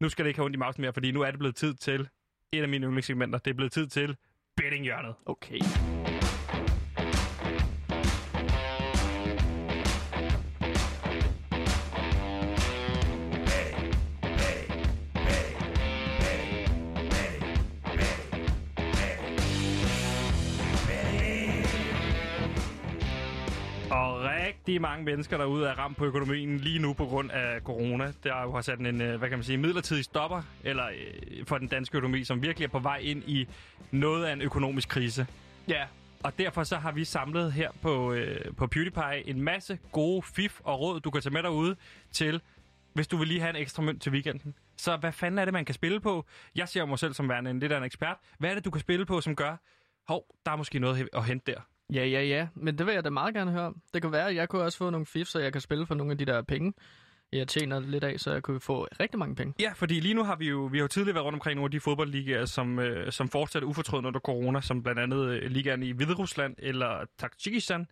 [0.00, 1.74] Nu skal det ikke have ondt i mausen mere, fordi nu er det blevet tid
[1.74, 2.08] til
[2.52, 3.38] et af mine yndlingssegmenter.
[3.38, 4.16] Det er blevet tid til
[4.56, 5.14] bettinghjørnet.
[5.26, 5.58] Okay.
[24.66, 28.12] Rigtig mange mennesker derude er ramt på økonomien lige nu på grund af corona.
[28.24, 31.58] Der jo har sat en, øh, hvad kan man sige, midlertidig stopper eller, øh, for
[31.58, 33.48] den danske økonomi, som virkelig er på vej ind i
[33.90, 35.26] noget af en økonomisk krise.
[35.68, 35.84] Ja.
[36.22, 40.60] Og derfor så har vi samlet her på, øh, på PewDiePie en masse gode fif
[40.64, 41.76] og råd, du kan tage med derude
[42.12, 42.40] til,
[42.92, 44.54] hvis du vil lige have en ekstra mønt til weekenden.
[44.76, 46.24] Så hvad fanden er det, man kan spille på?
[46.54, 48.16] Jeg ser mig selv som værende en lidt af en ekspert.
[48.38, 49.56] Hvad er det, du kan spille på, som gør,
[50.08, 51.60] hov, der er måske noget at hente der.
[51.92, 52.48] Ja, ja, ja.
[52.54, 53.82] Men det vil jeg da meget gerne høre om.
[53.94, 55.94] Det kan være, at jeg kunne også få nogle fif, så jeg kan spille for
[55.94, 56.72] nogle af de der penge,
[57.32, 59.54] jeg tjener lidt af, så jeg kunne få rigtig mange penge.
[59.60, 61.66] Ja, fordi lige nu har vi jo, vi har jo tidligere været rundt omkring nogle
[61.66, 65.82] af de fodboldligaer, som, øh, som fortsætter ufortrødent under corona, som blandt andet øh, ligaen
[65.82, 67.86] i Hviderusland eller Tajikistan.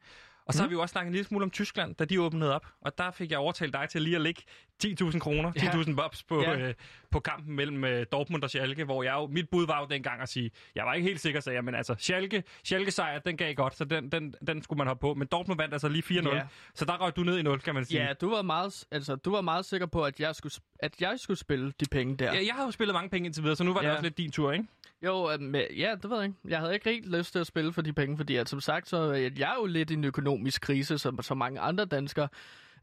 [0.47, 0.63] Og så mm.
[0.63, 2.67] har vi jo også snakket en lille smule om Tyskland, da de åbnede op.
[2.81, 4.43] Og der fik jeg overtalt dig til lige at lægge
[4.85, 5.61] 10.000 kroner, Ja.
[5.61, 6.59] 10.000 bobs på, Ja.
[6.59, 6.75] øh,
[7.11, 10.21] på kampen mellem øh, Dortmund og Schalke, hvor jeg jo, mit bud var jo dengang
[10.23, 13.37] at sige, jeg var ikke helt sikker, sagde jeg, men altså, Schalke, Schalke sejr, den
[13.37, 15.15] gav godt, så den, den, den skulle man hoppe på.
[15.15, 16.43] Men Dortmund vandt altså lige 4-0, Ja.
[16.75, 18.03] så der røg du ned i 0, kan man sige.
[18.07, 21.15] Ja, du var meget, altså, du var meget sikker på, at jeg skulle, at jeg
[21.21, 22.33] skulle spille de penge der.
[22.35, 23.93] Ja, jeg har jo spillet mange penge indtil videre, så nu var det Ja.
[23.93, 24.65] også lidt din tur, ikke?
[25.05, 26.39] Jo, øh, men, ja, det ved jeg ikke.
[26.49, 28.89] Jeg havde ikke rigtig lyst til at spille for de penge, fordi at, som sagt,
[28.89, 32.29] så er jeg er jo lidt i en økonomisk krise, som så mange andre danskere.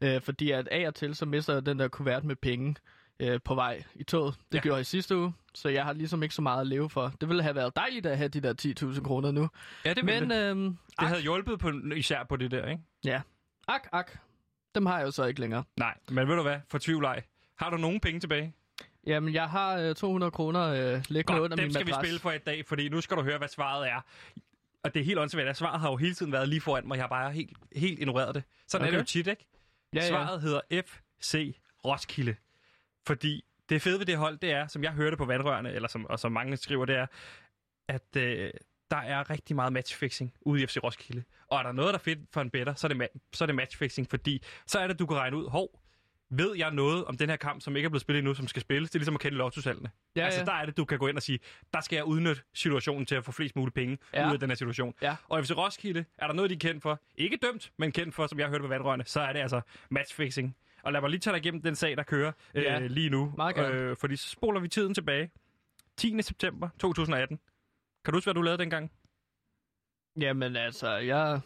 [0.02, 2.74] Øh, fordi at af og til, så mister jeg den der kuvert med penge
[3.20, 4.34] øh, på vej i toget.
[4.52, 4.62] Det Ja.
[4.62, 7.12] gjorde jeg i sidste uge, så jeg har ligesom ikke så meget at leve for.
[7.20, 8.54] Det ville have været dejligt at have de der
[8.94, 9.48] 10.000 kroner nu.
[9.84, 12.82] Ja, det Men øhm, Det havde hjulpet på, især på det der, ikke?
[13.04, 13.20] ja,
[13.68, 14.18] ak, ak.
[14.74, 15.64] Dem har jeg jo så ikke længere.
[15.76, 16.56] Nej, men ved du hvad?
[16.68, 17.22] Fortvivl ej.
[17.58, 18.52] Har du nogen penge tilbage?
[19.06, 22.06] Jamen, jeg har øh, 200 kroner øh, liggende under Godt, min skal vi madras.
[22.06, 24.04] spille for i dag, fordi nu skal du høre, hvad svaret er.
[24.84, 26.96] Og det er helt åndssvagt, at svaret har jo hele tiden været lige foran mig.
[26.96, 28.42] Jeg har bare helt, helt ignoreret det.
[28.68, 28.92] Sådan okay.
[28.92, 29.46] er det jo tit, ikke?
[29.94, 30.08] Ja, ja.
[30.08, 32.36] Svaret hedder FC Roskilde.
[33.06, 36.06] Fordi det fede ved det hold, det er, som jeg hørte på vandrørene, eller som,
[36.06, 37.06] og som mange skriver, det er,
[37.88, 38.50] at øh,
[38.90, 41.24] der er rigtig meget matchfixing ude i FC Roskilde.
[41.48, 43.44] Og er der noget, der er fedt for en better, så er det, ma- så
[43.44, 45.81] er det matchfixing, fordi så er det, du kan regne ud, hov,
[46.36, 48.62] ved jeg noget om den her kamp, som ikke er blevet spillet endnu, som skal
[48.62, 48.90] spilles?
[48.90, 49.90] Det er ligesom at kende lottosalgene.
[50.16, 50.44] Ja, altså, ja.
[50.46, 51.38] der er det, du kan gå ind og sige,
[51.74, 54.28] der skal jeg udnytte situationen til at få flest mulige penge Ja.
[54.28, 54.94] ud af den her situation.
[55.02, 55.16] Ja.
[55.28, 57.00] Og FC Roskilde, er der noget, de er kendt for?
[57.14, 59.60] Ikke dømt, men kendt for, som jeg har hørt på vandrørene, så er det altså
[59.90, 60.56] matchfixing.
[60.82, 63.32] Og lad mig lige tage dig igennem den sag, der kører øh, Ja, lige nu.
[63.36, 63.74] meget gerne.
[63.74, 65.30] Øh, fordi så spoler vi tiden tilbage.
[65.96, 66.22] 10.
[66.22, 67.38] september 2018.
[68.04, 68.90] Kan du huske, hvad du lavede dengang?
[70.20, 71.40] Jamen altså, jeg...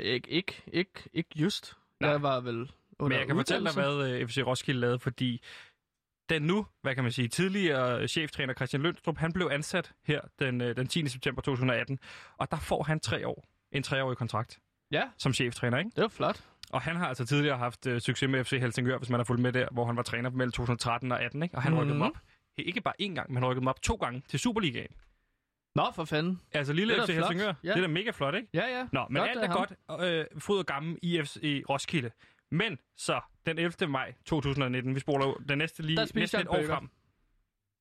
[0.00, 1.76] Ikke, ikke, ikke, ikke just.
[2.00, 2.10] Nej.
[2.10, 2.70] Jeg var vel
[3.08, 5.42] Men jeg kan fortælle dig, hvad øh, FC Roskilde lavede, fordi
[6.28, 10.60] den nu, hvad kan man sige, tidligere cheftræner Christian Lønstrup, han blev ansat her den,
[10.60, 11.08] øh, den 10.
[11.08, 11.98] september 2018,
[12.38, 14.58] og der får han tre år, en treårig kontrakt
[14.90, 15.90] Ja, som cheftræner, ikke?
[15.96, 16.44] det var flot.
[16.70, 19.42] Og han har altså tidligere haft øh, succes med FC Helsingør, hvis man har fulgt
[19.42, 21.54] med der, hvor han var træner mellem 2013 og 18, ikke?
[21.54, 21.80] Og han mm-hmm.
[21.82, 22.10] rykkede dem Mhm.
[22.16, 22.18] op,
[22.58, 24.90] ikke bare én gang, men han rykkede dem op to gange til Superligaen.
[25.74, 26.40] Nå, for fanden.
[26.52, 27.14] Altså lille FC flot.
[27.16, 27.68] Helsingør, Ja.
[27.68, 28.48] det er da mega flot, ikke?
[28.54, 28.86] Ja, ja.
[28.92, 29.66] Nå, men Godt alt er ham.
[29.88, 30.04] godt.
[30.04, 31.20] Øh, fryd og gammel i
[31.68, 32.10] Roskilde.
[32.52, 33.88] Men så, den 11.
[33.88, 36.90] maj 2019, vi spoler jo den næste lige næsten jeg et år frem.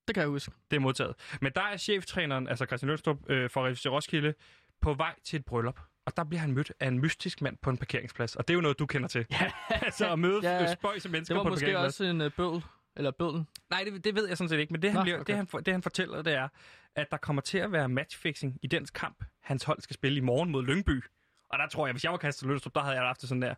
[0.07, 0.51] Det kan jeg huske.
[0.71, 1.15] Det er modtaget.
[1.41, 4.33] Men der er cheftræneren, altså Christian Lønstrup øh, for FC Roskilde,
[4.81, 5.79] på vej til et bryllup.
[6.05, 8.35] Og der bliver han mødt af en mystisk mand på en parkeringsplads.
[8.35, 9.25] Og det er jo noget, du kender til.
[9.31, 9.51] Ja.
[9.69, 11.99] altså at møde Ja, spøjse mennesker Det var på en måske parkeringsplads.
[11.99, 12.63] også en uh, bødel.
[12.95, 13.47] Eller bødlen.
[13.69, 14.73] Nej, det, det ved jeg sådan set ikke.
[14.73, 15.37] Men det han, Nå, bliver, okay.
[15.37, 16.47] det, han, det, han fortæller, det er,
[16.95, 20.21] at der kommer til at være matchfixing i dens kamp, hans hold skal spille i
[20.21, 21.03] morgen mod Lyngby.
[21.49, 23.41] Og der tror jeg, hvis jeg var Christian Lønstrup, der havde jeg haft det sådan
[23.41, 23.55] der.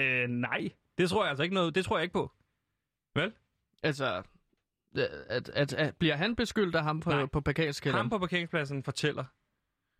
[0.00, 1.74] Øh, nej, det tror jeg altså ikke noget.
[1.74, 2.32] Det tror jeg ikke på.
[3.14, 3.32] Vel?
[3.82, 4.22] Altså,
[4.96, 7.26] øh, at, at, at, bliver han beskyldt af ham på, Nej.
[7.26, 8.02] på parkeringskælderen?
[8.02, 9.24] Ham på parkeringspladsen fortæller,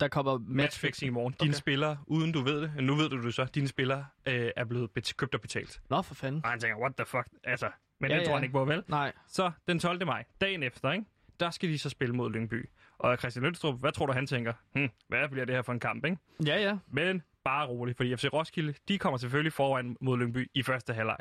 [0.00, 1.06] Der kommer matchfixing.
[1.06, 1.34] i morgen.
[1.40, 1.58] Dine Okay.
[1.58, 4.90] spillere, uden du ved det, nu ved du det så, dine spillere øh, er blevet
[4.90, 5.80] bet- købt og betalt.
[5.90, 6.40] Nå, for fanden.
[6.44, 7.28] Og han tænker, what the fuck?
[7.44, 7.70] Altså,
[8.00, 8.36] men Ja, det tror ja.
[8.36, 8.82] han ikke på, vel?
[8.88, 9.12] Nej.
[9.28, 10.06] Så den 12.
[10.06, 11.04] maj, dagen efter, ikke?
[11.40, 12.68] der skal de så spille mod Lyngby.
[12.98, 14.52] Og Christian Lønstrup, hvad tror du, han tænker?
[14.74, 16.16] Hm, hvad bliver det her for en kamp, ikke?
[16.46, 16.78] Ja, ja.
[16.88, 21.18] Men bare roligt, fordi FC Roskilde, de kommer selvfølgelig foran mod Lyngby i første halvleg.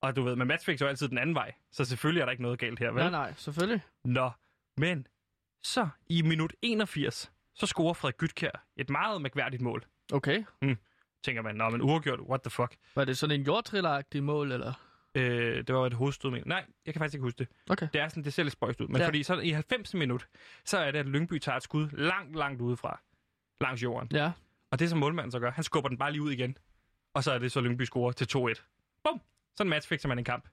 [0.00, 2.30] Og du ved, men matchfix er jo altid den anden vej, så selvfølgelig er der
[2.30, 3.02] ikke noget galt her, vel?
[3.02, 3.80] Nej, nej, selvfølgelig.
[4.04, 4.30] Nå,
[4.76, 5.06] men
[5.62, 9.84] så i minut 81, så scorer Frederik Gytkær et meget mærkværdigt mål.
[10.12, 10.44] Okay.
[11.24, 12.76] Tænker man, nå, men uafgjort, what the fuck?
[12.94, 14.72] Var det sådan en jordtrilleragtig mål, eller?
[15.14, 17.48] Øh, det var et hovedstød, men nej, jeg kan faktisk ikke huske det.
[17.70, 17.88] Okay.
[17.92, 18.88] Det er sådan, det ser lidt spøjst ud.
[18.88, 19.06] Men ja.
[19.06, 19.94] fordi så i 90.
[19.94, 20.28] minut,
[20.64, 23.00] så er det, at Lyngby tager et skud langt, langt udefra.
[23.60, 24.08] Langs jorden.
[24.12, 24.32] Ja.
[24.70, 26.56] Og det, som målmanden så gør, han skubber den bare lige ud igen.
[27.14, 28.62] Og så er det så Lyngby scorer til 2-1.
[29.04, 29.20] Bum!
[29.56, 30.48] Sådan matchfixer man en kamp.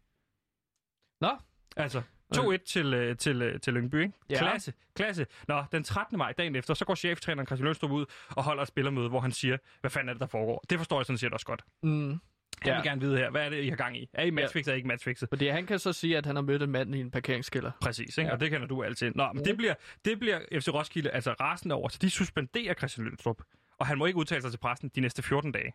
[1.22, 1.30] Nå.
[1.78, 2.02] Altså,
[2.36, 4.14] 2-1 til, øh, til, øh, til Lyngby, ikke?
[4.30, 4.38] Ja.
[4.38, 5.26] Klasse, klasse.
[5.48, 6.18] Nå, den 13.
[6.18, 9.32] maj, dagen efter, så går cheftræneren Christian Lønstrup ud og holder et spillermøde, hvor han
[9.32, 10.66] siger, hvad fanden er det, der foregår?
[10.70, 11.62] Det forstår jeg sådan set også godt.
[11.84, 12.20] Mm.
[12.62, 12.76] Han Ja.
[12.76, 14.10] vil gerne vide her, hvad er det, I har gang i?
[14.14, 15.30] Er I matchfixet, er I ikke matchfixet?
[15.30, 17.72] Fordi han kan så sige, at han har mødt en mand i en parkeringskælder.
[17.82, 18.22] Præcis, ikke?
[18.22, 18.28] Ja.
[18.28, 18.34] Ja.
[18.34, 19.12] og det kender du altid.
[19.16, 19.74] Nå, men det bliver,
[20.06, 23.42] det bliver FC Roskilde altså rasende over, så de suspenderer Christian Lønstrup.
[23.78, 25.74] Og han må ikke udtale sig til pressen de næste 14 dage.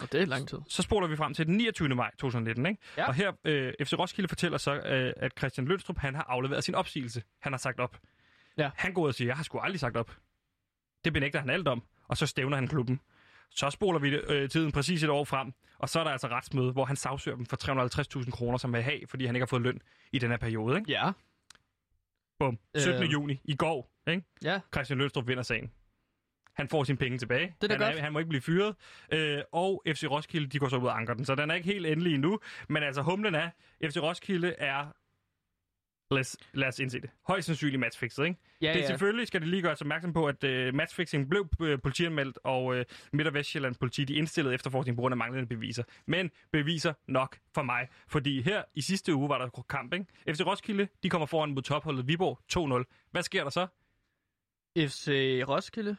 [0.00, 0.58] Og det er lang tid.
[0.68, 1.88] Så spoler vi frem til den 29.
[1.88, 2.80] maj 2019, ikke?
[2.96, 3.06] Ja.
[3.06, 6.74] Og her, øh, FC Roskilde fortæller så, øh, at Christian Lønstrup, han har afleveret sin
[6.74, 7.22] opsigelse.
[7.38, 7.98] Han har sagt op.
[8.58, 8.70] Ja.
[8.76, 10.16] Han går ud og siger, jeg har sgu aldrig sagt op.
[11.04, 13.00] Det benægter han alt om, og så stævner han klubben.
[13.50, 16.72] Så spoler vi øh, tiden præcis et år frem, og så er der altså retsmøde,
[16.72, 19.62] hvor han sagsøger dem for 350.000 kroner, som vil have, fordi han ikke har fået
[19.62, 20.78] løn i den her periode.
[20.78, 20.90] Ikke?
[20.92, 21.12] Ja.
[22.38, 22.58] Bum.
[22.76, 23.02] 17.
[23.02, 23.12] Øh.
[23.12, 23.90] juni i går.
[24.08, 24.22] Ikke?
[24.42, 24.60] Ja.
[24.74, 25.72] Christian Lønstrup vinder sagen.
[26.56, 27.54] Han får sine penge tilbage.
[27.60, 28.02] Det er han, godt.
[28.02, 28.74] han må ikke blive fyret.
[29.12, 31.24] Øh, og FC Roskilde, de går så ud og anker den.
[31.24, 32.40] Så den er ikke helt endelig endnu.
[32.68, 33.50] Men altså, humlen er,
[33.84, 34.86] FC Roskilde er...
[36.10, 37.10] Lad os, lad os indse det.
[37.26, 38.40] Højst sandsynligt matchfixet, ikke?
[38.60, 38.86] Ja, det er ja.
[38.86, 42.84] selvfølgelig, skal det lige gøres opmærksom på, at øh, matchfixing blev øh, politianmeldt, og øh,
[43.12, 45.82] Midt- og Vestjyllands politi, de indstillede efterforskning på grund af manglende beviser.
[46.06, 50.06] Men beviser nok for mig, fordi her i sidste uge var der kamp, ikke?
[50.28, 52.38] FC Roskilde, de kommer foran mod topholdet Viborg
[52.84, 53.08] 2-0.
[53.10, 53.66] Hvad sker der så?
[54.78, 55.08] FC
[55.48, 55.96] Roskilde.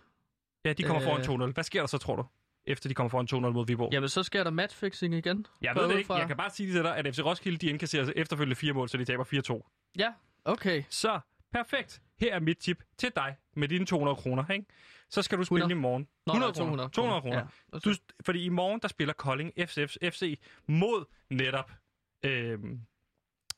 [0.68, 1.26] Ja, de kommer Øh.
[1.26, 1.54] foran 2-0.
[1.54, 2.26] Hvad sker der så, tror du?
[2.66, 3.90] Efter de kommer foran 2-0 mod Viborg.
[3.94, 5.46] Jamen, så sker der matchfixing igen.
[5.62, 6.14] jeg ved det ikke.
[6.14, 8.98] Jeg kan bare sige til dig, at FC Roskilde, de indkasserer efterfølgende fire mål, så
[8.98, 9.92] de taber 4-2.
[10.00, 10.14] Ja,
[10.46, 10.84] okay.
[10.90, 11.20] Så,
[11.54, 12.02] perfekt.
[12.20, 14.66] Her er mit tip til dig med dine 200 kroner, ikke?
[15.10, 15.80] Så skal du spille 100.
[15.80, 16.08] i morgen.
[16.26, 16.90] Nå, 100 nej, 200 kroner.
[16.90, 17.48] 200 kroner.
[17.74, 17.80] Ja.
[17.80, 17.94] Du,
[18.26, 21.72] fordi i morgen, der spiller Kolding FC, FC mod netop
[22.26, 22.60] øh,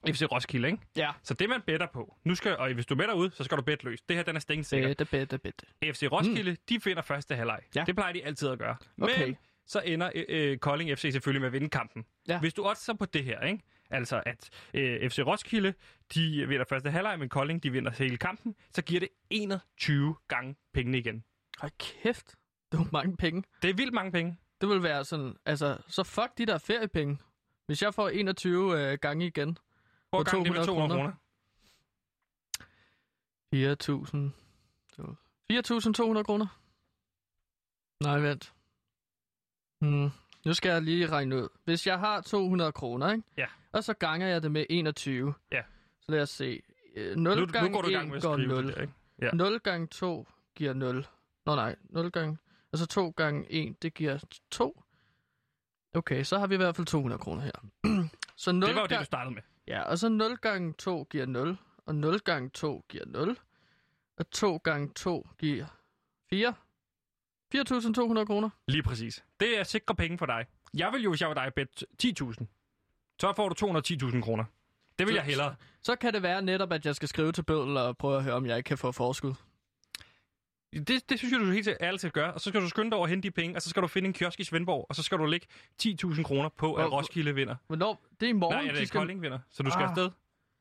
[0.07, 0.83] FC Roskilde, ikke?
[0.95, 1.11] Ja.
[1.23, 3.63] Så det, man better på, nu skal, og hvis du better ud, så skal du
[3.63, 4.01] bet løs.
[4.01, 4.87] Det her, den er stensikker.
[4.87, 5.65] Bedte, bedte, bedte.
[5.93, 6.57] FC Roskilde, mm.
[6.69, 7.59] de finder første halvleg.
[7.75, 7.83] Ja.
[7.87, 8.75] Det plejer de altid at gøre.
[9.01, 9.25] Okay.
[9.25, 12.05] Men så ender øh, øh, Kolding FC selvfølgelig med at vinde kampen.
[12.27, 12.39] Ja.
[12.39, 13.63] Hvis du også så på det her, ikke?
[13.89, 15.73] altså at øh, FC Roskilde,
[16.13, 20.55] de vinder første halvleg, men Kolding, de vinder hele kampen, så giver det 21 gange
[20.73, 21.23] pengene igen.
[21.59, 22.35] Hold kæft.
[22.71, 23.43] Det var mange penge.
[23.61, 24.37] Det er vildt mange penge.
[24.61, 27.17] Det vil være sådan, altså, så fuck de der feriepenge.
[27.65, 29.57] Hvis jeg får 21 øh, gange igen.
[30.09, 31.13] Hvor gang det med 200 200 kroner.
[33.55, 34.31] 4.000.
[36.17, 36.47] 4.200 kroner?
[38.03, 38.53] Nej, vent.
[39.81, 40.09] Hmm.
[40.45, 41.47] Nu skal jeg lige regne ud.
[41.63, 43.23] Hvis jeg har 200 kroner, ikke?
[43.37, 43.45] Ja.
[43.71, 45.33] Og så ganger jeg det med 21.
[45.51, 45.61] Ja.
[46.01, 46.61] Så lad os se.
[46.95, 48.67] Øh, 0 Nu, gange nu går du i gang 1 med at går skrive 0.
[48.67, 48.93] det ikke?
[49.21, 49.31] Ja.
[49.33, 51.07] 0 gange 2 giver 0.
[51.45, 52.37] Nå nej, 0 gange...
[52.73, 54.19] Altså 2 gange 1, det giver
[54.51, 54.83] 2.
[55.93, 57.51] Okay, så har vi i hvert fald 200 kroner her.
[58.35, 59.41] så 0 Det var jo det, du startede med.
[59.69, 63.37] Ja, og så 0 gange 2 giver 0, og 0 gange 2 giver 0,
[64.17, 65.65] og 2 gange 2 giver
[66.29, 66.53] 4.
[67.55, 68.49] 4.200 kroner.
[68.67, 69.23] Lige præcis.
[69.39, 70.45] Det er sikre penge for dig.
[70.73, 72.45] Jeg vil jo, hvis jeg var dig, bet 10.000.
[73.21, 74.43] Så får du 210.000 kroner.
[74.99, 75.55] Det vil Så- jeg hellere.
[75.81, 78.33] Så kan det være netop, at jeg skal skrive til Bødel og prøve at høre,
[78.33, 79.33] om jeg ikke kan få forskud.
[80.73, 82.33] Det, det synes jeg, du helt ærligt skal gøre.
[82.33, 83.87] Og så skal du skynde dig over at hente de penge, og så skal du
[83.87, 85.47] finde en kiosk i Svendborg, og så skal du lægge
[85.83, 87.55] 10.000 kroner på, at Roskilde vinder.
[87.67, 88.05] Hvornår?
[88.19, 88.99] Det er i morgen, Nej, er de det skal...
[88.99, 89.89] Kolding vinder, så du skal Ah.
[89.89, 90.09] afsted.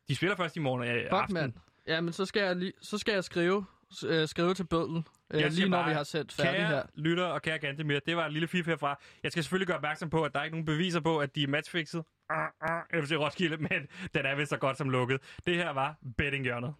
[0.09, 1.55] De spiller først i morgen øh, Fuck, aften.
[1.87, 3.65] Ja, men så skal jeg, lige, så skal jeg skrive,
[4.07, 6.83] øh, skrive til Bødel, øh, Jeg lige når bare, vi har sendt færdig her.
[6.95, 9.01] lytter og kære Gantemir, det var et lille fif herfra.
[9.23, 11.43] Jeg skal selvfølgelig gøre opmærksom på, at der er ikke nogen beviser på, at de
[11.43, 12.05] er matchfixet.
[12.33, 15.21] Uh, uh, FC Roskilde, men den er vist så godt som lukket.
[15.47, 16.75] Det her var bettinghjørnet.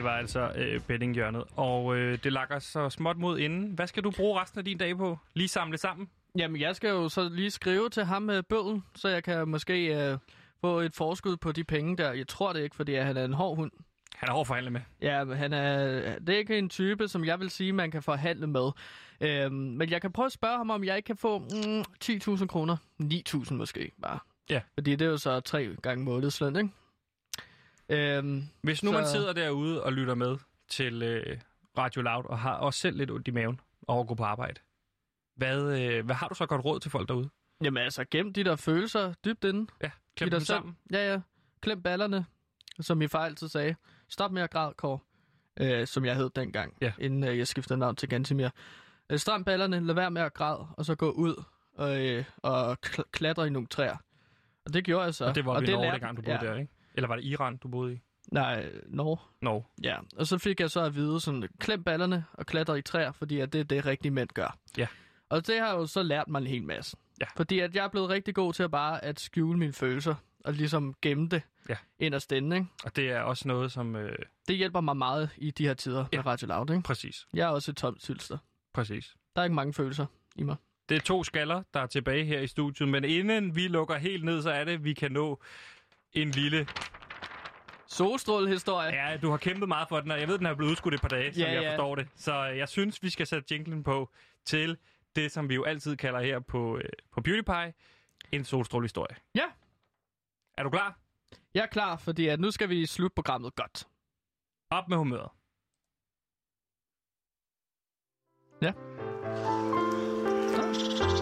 [0.00, 3.70] Det var altså øh, bettinghjørnet, og øh, det lakker så småt mod inden.
[3.70, 5.18] Hvad skal du bruge resten af din dag på?
[5.34, 6.08] Lige samle sammen?
[6.38, 9.86] Jamen, jeg skal jo så lige skrive til ham med Bødel, så jeg kan måske
[9.96, 10.18] øh,
[10.60, 12.12] få et forskud på de penge der.
[12.12, 13.70] Jeg tror det ikke, fordi han er en hård hund.
[14.16, 14.80] Han er hård at forhandle med.
[15.02, 18.02] Ja, men han er, det er ikke en type, som jeg vil sige, man kan
[18.02, 18.70] forhandle med.
[19.20, 22.46] Øhm, men jeg kan prøve at spørge ham, om jeg ikke kan få mm, 10.000
[22.46, 22.76] kroner.
[23.02, 24.18] 9.000 måske bare.
[24.50, 24.60] Ja.
[24.74, 26.70] Fordi det er jo så tre gange månedsløn, ikke?
[27.90, 30.36] Øhm, Hvis nu Så- man sidder derude og lytter med
[30.68, 31.38] til øh,
[31.78, 34.60] Radio Loud, og har også selv lidt ondt i maven over at gå på arbejde,
[35.36, 37.30] hvad, øh, hvad har du så godt råd til folk derude?
[37.64, 39.66] jamen altså, gem de der følelser dybt inde.
[39.82, 40.76] Ja, klip dig dem sammen.
[40.92, 41.20] Ja, ja.
[41.60, 42.26] Klem ballerne,
[42.80, 43.74] som min far altid sagde.
[44.08, 44.98] Stop med at græde, Kåre.
[45.60, 46.92] Øh, som jeg hed dengang, Ja.
[46.98, 48.48] inden øh, jeg skiftede navn til Gantimir.
[49.10, 51.42] Øh, stram ballerne, lad være med at græde, og så gå ud
[51.74, 53.96] og, øh, og kl- klatre i nogle træer.
[54.66, 55.24] Og det gjorde jeg så.
[55.24, 56.46] Og det var og det Norge, lærte- dengang du boede ja.
[56.50, 56.72] der, ikke?
[57.00, 58.00] Eller var det Iran, du boede i?
[58.32, 59.16] Nej, Norge.
[59.42, 59.64] Norge.
[59.84, 63.12] Ja, og så fik jeg så at vide sådan, klem ballerne og klatre i træer,
[63.12, 64.58] fordi at det er det, rigtige mænd gør.
[64.76, 64.86] Ja.
[65.28, 66.96] Og det har jo så lært mig en hel masse.
[67.20, 67.26] Ja.
[67.36, 70.52] Fordi at jeg er blevet rigtig god til at bare at skjule mine følelser, og
[70.52, 71.76] ligesom gemme det Ja.
[71.98, 72.68] inderst inde, ikke?
[72.84, 73.96] Og det er også noget, som...
[73.96, 74.16] Øh,
[74.48, 76.16] Det hjælper mig meget i de her tider Ja.
[76.18, 76.82] med Radio Loud, ikke?
[76.82, 78.38] præcis, Jeg er også et tomt sylster.
[78.74, 79.14] præcis.
[79.36, 80.56] Der er ikke mange følelser i mig.
[80.88, 84.24] Det er to skaller, der er tilbage her i studiet, men inden vi lukker helt
[84.24, 85.40] ned, så er det, vi kan nå
[86.12, 86.66] en lille...
[87.86, 88.94] Solstrålehistorie.
[88.94, 91.00] Ja, du har kæmpet meget for den, og jeg ved, den er blevet udskudt et
[91.00, 91.70] par dage, som Ja, jeg ja.
[91.70, 92.08] forstår det.
[92.16, 94.10] Så øh, jeg synes, vi skal sætte jinglen på
[94.44, 94.78] til
[95.16, 97.74] det, som vi jo altid kalder her på, øh, på Beauty Pie,
[98.32, 99.16] en solstrålehistorie.
[99.34, 99.44] Ja.
[100.58, 100.98] Er du klar?
[101.54, 103.86] Jeg er klar, fordi at nu skal vi slutte programmet godt.
[104.70, 105.28] Op med humøret.
[108.62, 108.72] Ja.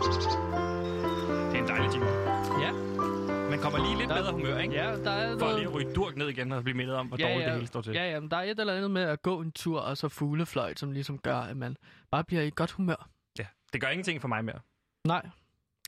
[0.08, 0.17] Det
[3.58, 4.74] Man kommer lige lidt Der- bedre humør, ikke?
[4.74, 5.56] Ja, der er For noget...
[5.56, 7.82] lige at ryge durk ned igen og blive mindet om, hvor dårligt det hele står
[7.82, 7.92] til.
[7.92, 10.08] Ja, ja, men der er et eller andet med at gå en tur, og så
[10.08, 11.76] fuglefløjt, som ligesom gør, at man
[12.10, 13.08] bare bliver i godt humør.
[13.38, 13.46] ja.
[13.72, 14.60] Det gør ingenting for mig mere.
[15.04, 15.28] Nej,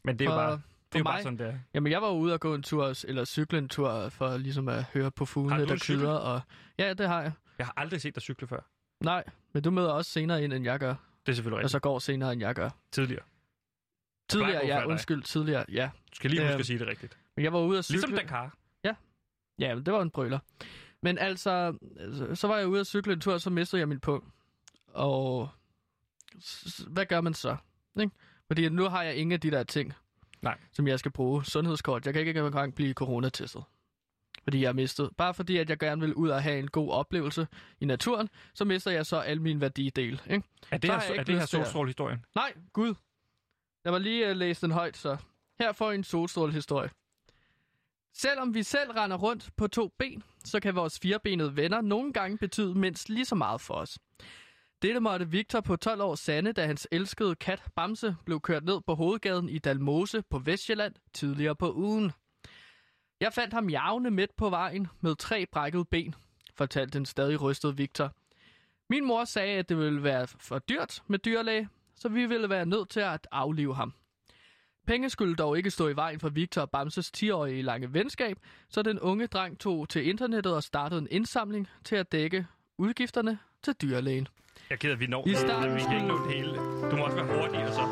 [0.05, 1.55] Men det er jo For- bare, det er jo bare mig- sådan, det er.
[1.75, 4.85] Jamen, jeg var ude og gå en tur, eller cykle en tur, for ligesom at
[4.85, 6.13] høre på fuglene, der kvider.
[6.13, 6.41] Og...
[6.79, 7.33] Ja, det har jeg.
[7.59, 8.61] Jeg har aldrig set dig cykle før.
[9.05, 10.95] Nej, men du møder også senere ind, end jeg gør.
[11.27, 11.73] Det er selvfølgelig Og rigtigt.
[11.73, 12.71] så går senere, end jeg gør.
[12.93, 13.23] Tidligere.
[14.29, 15.91] Tidligere, ja, undskyld, tidligere, ja.
[16.11, 17.19] Du skal lige huske Øhm, at sige det rigtigt.
[17.37, 17.97] Men jeg var ude at cykle.
[18.01, 18.57] Ligesom Dakar.
[19.59, 20.39] Ja, men det var en brøler.
[21.03, 21.79] Men altså,
[22.35, 24.33] så- var jeg ude at cykle en tur, og så mistede jeg min pung.
[24.89, 25.49] Og
[26.87, 27.57] hvad gør man så?
[28.01, 28.13] Ikke?
[28.47, 29.93] Fordi nu har jeg ingen af de der ting,
[30.43, 30.59] Nej.
[30.73, 31.45] som jeg skal bruge.
[31.45, 32.07] Sundhedskort.
[32.07, 33.65] Jeg kan ikke engang blive coronatestet.
[34.43, 35.11] Fordi jeg har mistet.
[35.19, 37.47] Bare fordi, at jeg gerne vil ud og have en god oplevelse
[37.81, 40.23] i naturen, så mister jeg så al min værdidel.
[40.31, 40.47] Ikke?
[40.71, 42.25] Er det Så her, er det her solstrålehistorien?
[42.35, 42.95] Nej, Gud.
[43.85, 45.17] Jeg var lige uh, læst den højt, så
[45.61, 46.91] her får I en solstrålehistorie.
[48.15, 52.39] Selvom vi selv render rundt på to ben, så kan vores firebenede venner nogle gange
[52.39, 53.99] betyde mindst lige så meget for os.
[54.83, 58.81] Dette måtte Victor på 12 år sande, da hans elskede kat Bamse blev kørt ned
[58.87, 62.13] på hovedgaden i Dalmose på Vestjylland tidligere på ugen.
[63.21, 66.15] Jeg fandt ham javne midt på vejen med tre brækkede ben,
[66.55, 68.13] fortalte den stadig rystede Victor.
[68.91, 72.67] Min mor sagde, at det ville være for dyrt med dyrlæge, så vi ville være
[72.67, 73.95] nødt til at aflive ham.
[74.87, 78.37] Penge skulle dog ikke stå i vejen for Victor og Bamses 10-årige lange venskab,
[78.69, 82.47] så den unge dreng tog til internettet og startede en indsamling til at dække
[82.79, 84.29] udgifterne til dyrlægen.
[84.71, 85.29] Jeg er ked af, at vi når.
[85.29, 86.55] I starten vi kan ikke nå det hele.
[86.91, 87.87] Du må også være hurtigere så.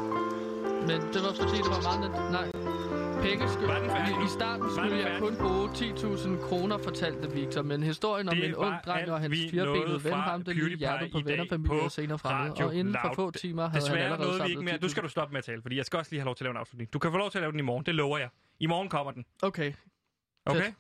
[0.81, 2.33] Men det var fordi, det var meget.
[2.33, 2.78] Nej.
[3.23, 3.69] Penge skulle...
[3.69, 8.29] Var den færdig I, starten skulle jeg kun bruge 10.000 kroner, fortalte Victor, men historien
[8.29, 11.23] om Det en ung dreng og hans firebenede ven ramte lige PewDiePie hjertet på i
[11.23, 14.05] dag venner, familie på og senere fremmede, og inden for få timer havde han Desværre
[14.05, 14.75] allerede nåede vi samlet ikke mere.
[14.75, 14.81] 10.000.
[14.83, 16.45] Nu skal du stoppe med at tale, fordi jeg skal også lige have lov til
[16.45, 16.93] at lave en afslutning.
[16.93, 18.29] Du kan få lov til at lave den i morgen, det lover jeg.
[18.61, 19.25] I morgen kommer den.
[19.43, 19.73] Okay,
[20.47, 20.63] Okay?
[20.63, 20.75] Fedt.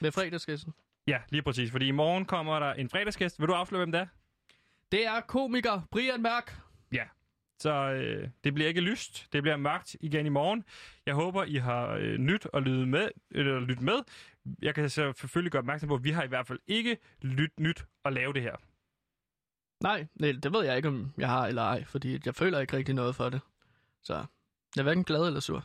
[0.00, 0.74] med fredagsgæsten.
[1.06, 1.70] Ja, lige præcis.
[1.70, 3.40] Fordi i morgen kommer der en fredagsgæst.
[3.40, 4.06] Vil du afsløre, hvem det er?
[4.92, 6.56] Det er komiker Brian Mørk.
[7.62, 9.28] Så øh, det bliver ikke lyst.
[9.32, 10.64] Det bliver mørkt igen i morgen.
[11.06, 13.98] Jeg håber, I har øh, nyt at lytte med, eller lytte med.
[14.62, 17.50] Jeg kan så selvfølgelig gøre opmærksom på, at vi har i hvert fald ikke lyt
[17.60, 18.56] nyt at lave det her.
[19.82, 22.76] Nej, nej, det ved jeg ikke, om jeg har eller ej, fordi jeg føler ikke
[22.76, 23.40] rigtig noget for det.
[24.02, 24.14] Så
[24.76, 25.64] jeg er hverken glad eller sur.